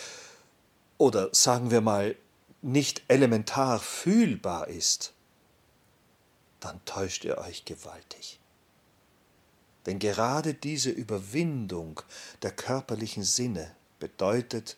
oder 0.97 1.29
sagen 1.33 1.71
wir 1.71 1.81
mal 1.81 2.15
nicht 2.61 3.01
elementar 3.07 3.79
fühlbar 3.79 4.67
ist, 4.67 5.13
dann 6.59 6.79
täuscht 6.85 7.25
ihr 7.25 7.39
euch 7.39 7.65
gewaltig. 7.65 8.39
Denn 9.87 9.97
gerade 9.97 10.53
diese 10.53 10.91
Überwindung 10.91 12.01
der 12.43 12.51
körperlichen 12.51 13.23
Sinne 13.23 13.75
bedeutet 13.99 14.77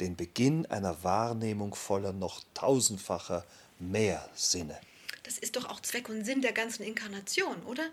den 0.00 0.16
Beginn 0.16 0.66
einer 0.66 1.04
Wahrnehmung 1.04 1.74
voller 1.74 2.12
noch 2.12 2.42
tausendfacher 2.54 3.44
mehr 3.78 4.28
Sinne. 4.34 4.78
Das 5.22 5.38
ist 5.38 5.56
doch 5.56 5.68
auch 5.68 5.80
Zweck 5.80 6.08
und 6.08 6.24
Sinn 6.24 6.40
der 6.40 6.52
ganzen 6.52 6.82
Inkarnation, 6.82 7.62
oder? 7.64 7.86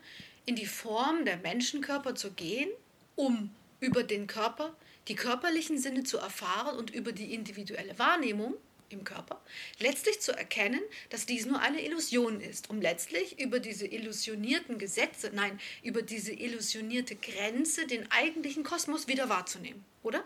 In 0.46 0.56
die 0.56 0.66
Form 0.66 1.26
der 1.26 1.38
Menschenkörper 1.38 2.16
zu 2.16 2.32
gehen, 2.32 2.70
um 3.16 3.52
über 3.80 4.04
den 4.04 4.28
Körper 4.28 4.74
die 5.08 5.16
körperlichen 5.16 5.78
Sinne 5.78 6.04
zu 6.04 6.18
erfahren 6.18 6.78
und 6.78 6.90
über 6.90 7.12
die 7.12 7.34
individuelle 7.34 7.98
Wahrnehmung 8.00 8.56
im 8.90 9.04
Körper, 9.04 9.42
letztlich 9.80 10.22
zu 10.22 10.32
erkennen, 10.32 10.80
dass 11.10 11.26
dies 11.26 11.46
nur 11.46 11.60
eine 11.60 11.84
Illusion 11.86 12.40
ist, 12.40 12.70
um 12.70 12.82
letztlich 12.82 13.40
über 13.40 13.60
diese 13.60 13.86
illusionierten 13.86 14.78
Gesetze, 14.78 15.32
nein, 15.34 15.60
über 15.84 16.02
diese 16.02 16.32
illusionierte 16.32 17.16
Grenze 17.16 17.86
den 17.86 18.10
eigentlichen 18.12 18.64
Kosmos 18.64 19.08
wieder 19.08 19.30
wahrzunehmen, 19.30 19.84
oder? 20.04 20.24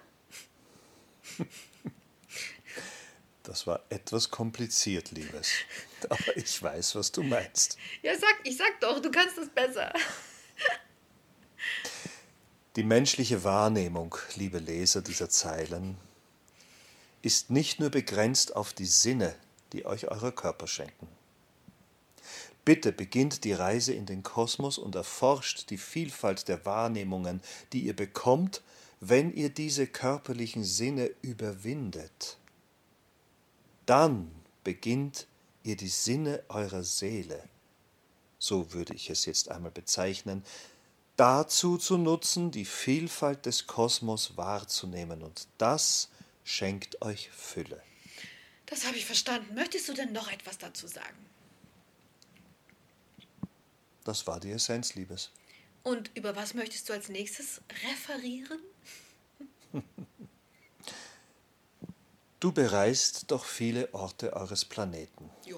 Das 3.43 3.65
war 3.65 3.81
etwas 3.89 4.29
kompliziert, 4.29 5.11
Liebes. 5.11 5.49
Aber 6.09 6.37
ich 6.37 6.61
weiß, 6.61 6.95
was 6.95 7.11
du 7.11 7.23
meinst. 7.23 7.75
Ja, 8.03 8.13
sag, 8.17 8.39
ich 8.43 8.55
sag 8.55 8.79
doch, 8.79 9.01
du 9.01 9.09
kannst 9.09 9.37
es 9.37 9.49
besser. 9.49 9.91
Die 12.75 12.83
menschliche 12.83 13.43
Wahrnehmung, 13.43 14.15
liebe 14.35 14.59
Leser 14.59 15.01
dieser 15.01 15.29
Zeilen, 15.29 15.97
ist 17.21 17.49
nicht 17.49 17.79
nur 17.79 17.89
begrenzt 17.89 18.55
auf 18.55 18.73
die 18.73 18.85
Sinne, 18.85 19.35
die 19.73 19.85
euch 19.85 20.07
eure 20.07 20.31
Körper 20.31 20.67
schenken. 20.67 21.07
Bitte 22.63 22.91
beginnt 22.91 23.43
die 23.43 23.53
Reise 23.53 23.93
in 23.93 24.05
den 24.05 24.21
Kosmos 24.21 24.77
und 24.77 24.95
erforscht 24.95 25.69
die 25.71 25.77
Vielfalt 25.77 26.47
der 26.47 26.63
Wahrnehmungen, 26.65 27.41
die 27.73 27.81
ihr 27.81 27.95
bekommt, 27.95 28.61
wenn 29.01 29.33
ihr 29.33 29.49
diese 29.49 29.87
körperlichen 29.87 30.63
Sinne 30.63 31.09
überwindet. 31.23 32.37
Dann 33.87 34.31
beginnt 34.63 35.27
ihr 35.63 35.75
die 35.75 35.89
Sinne 35.89 36.43
eurer 36.49 36.83
Seele, 36.83 37.43
so 38.37 38.73
würde 38.73 38.93
ich 38.93 39.09
es 39.09 39.25
jetzt 39.25 39.49
einmal 39.49 39.71
bezeichnen, 39.71 40.43
dazu 41.17 41.77
zu 41.77 41.97
nutzen, 41.97 42.51
die 42.51 42.63
Vielfalt 42.63 43.47
des 43.47 43.65
Kosmos 43.65 44.37
wahrzunehmen. 44.37 45.23
Und 45.23 45.47
das 45.57 46.09
schenkt 46.43 47.01
euch 47.01 47.31
Fülle. 47.31 47.81
Das 48.67 48.85
habe 48.85 48.97
ich 48.97 49.05
verstanden. 49.05 49.55
Möchtest 49.55 49.89
du 49.89 49.93
denn 49.93 50.13
noch 50.13 50.31
etwas 50.31 50.59
dazu 50.59 50.87
sagen? 50.87 51.17
Das 54.03 54.25
war 54.27 54.39
die 54.39 54.51
Essenz, 54.51 54.93
Liebes. 54.93 55.31
Und 55.83 56.11
über 56.15 56.35
was 56.35 56.53
möchtest 56.53 56.87
du 56.87 56.93
als 56.93 57.09
nächstes 57.09 57.61
referieren? 57.83 58.61
Du 62.39 62.51
bereist 62.51 63.29
doch 63.29 63.45
viele 63.45 63.93
Orte 63.93 64.33
eures 64.33 64.65
Planeten. 64.65 65.29
Ja. 65.45 65.57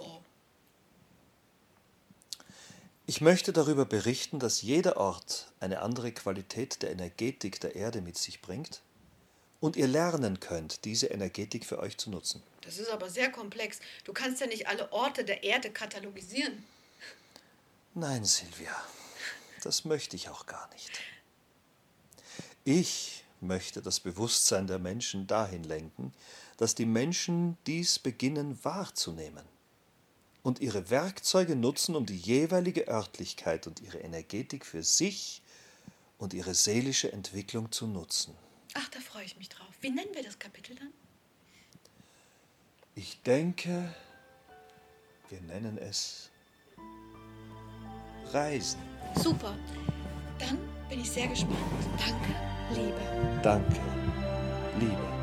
Ich 3.05 3.21
möchte 3.21 3.53
darüber 3.53 3.85
berichten, 3.85 4.39
dass 4.39 4.61
jeder 4.61 4.97
Ort 4.97 5.51
eine 5.59 5.81
andere 5.81 6.11
Qualität 6.11 6.81
der 6.81 6.91
Energetik 6.91 7.59
der 7.61 7.75
Erde 7.75 8.01
mit 8.01 8.17
sich 8.17 8.41
bringt 8.41 8.81
und 9.59 9.77
ihr 9.77 9.87
lernen 9.87 10.41
könnt, 10.41 10.83
diese 10.83 11.07
Energetik 11.07 11.65
für 11.65 11.79
euch 11.79 11.97
zu 11.97 12.09
nutzen. 12.09 12.43
Das 12.61 12.77
ist 12.77 12.89
aber 12.89 13.09
sehr 13.09 13.31
komplex. 13.31 13.79
Du 14.03 14.11
kannst 14.11 14.41
ja 14.41 14.47
nicht 14.47 14.67
alle 14.67 14.91
Orte 14.91 15.23
der 15.23 15.43
Erde 15.43 15.71
katalogisieren. 15.71 16.65
Nein, 17.93 18.25
Silvia, 18.25 18.75
das 19.63 19.85
möchte 19.85 20.17
ich 20.17 20.27
auch 20.29 20.45
gar 20.45 20.69
nicht. 20.73 20.91
Ich 22.65 23.22
möchte 23.43 23.81
das 23.81 23.99
Bewusstsein 23.99 24.67
der 24.67 24.79
Menschen 24.79 25.27
dahin 25.27 25.63
lenken, 25.63 26.13
dass 26.57 26.75
die 26.75 26.85
Menschen 26.85 27.57
dies 27.67 27.99
beginnen 27.99 28.57
wahrzunehmen 28.63 29.45
und 30.43 30.59
ihre 30.59 30.89
Werkzeuge 30.89 31.55
nutzen, 31.55 31.95
um 31.95 32.05
die 32.05 32.17
jeweilige 32.17 32.87
Örtlichkeit 32.87 33.65
und 33.67 33.81
ihre 33.81 33.99
Energetik 33.99 34.65
für 34.65 34.83
sich 34.83 35.41
und 36.17 36.33
ihre 36.33 36.53
seelische 36.53 37.11
Entwicklung 37.11 37.71
zu 37.71 37.87
nutzen. 37.87 38.35
Ach, 38.75 38.89
da 38.89 38.99
freue 38.99 39.25
ich 39.25 39.37
mich 39.37 39.49
drauf. 39.49 39.73
Wie 39.81 39.89
nennen 39.89 40.13
wir 40.13 40.23
das 40.23 40.37
Kapitel 40.37 40.75
dann? 40.75 40.91
Ich 42.95 43.21
denke, 43.23 43.93
wir 45.29 45.41
nennen 45.41 45.77
es 45.77 46.29
Reisen. 48.31 48.81
Super. 49.15 49.57
Dann 50.39 50.57
bin 50.89 51.01
ich 51.01 51.09
sehr 51.09 51.27
gespannt. 51.27 51.57
Danke, 51.97 52.35
Liebe. 52.71 53.01
Danke, 53.41 53.79
Liebe. 54.79 55.22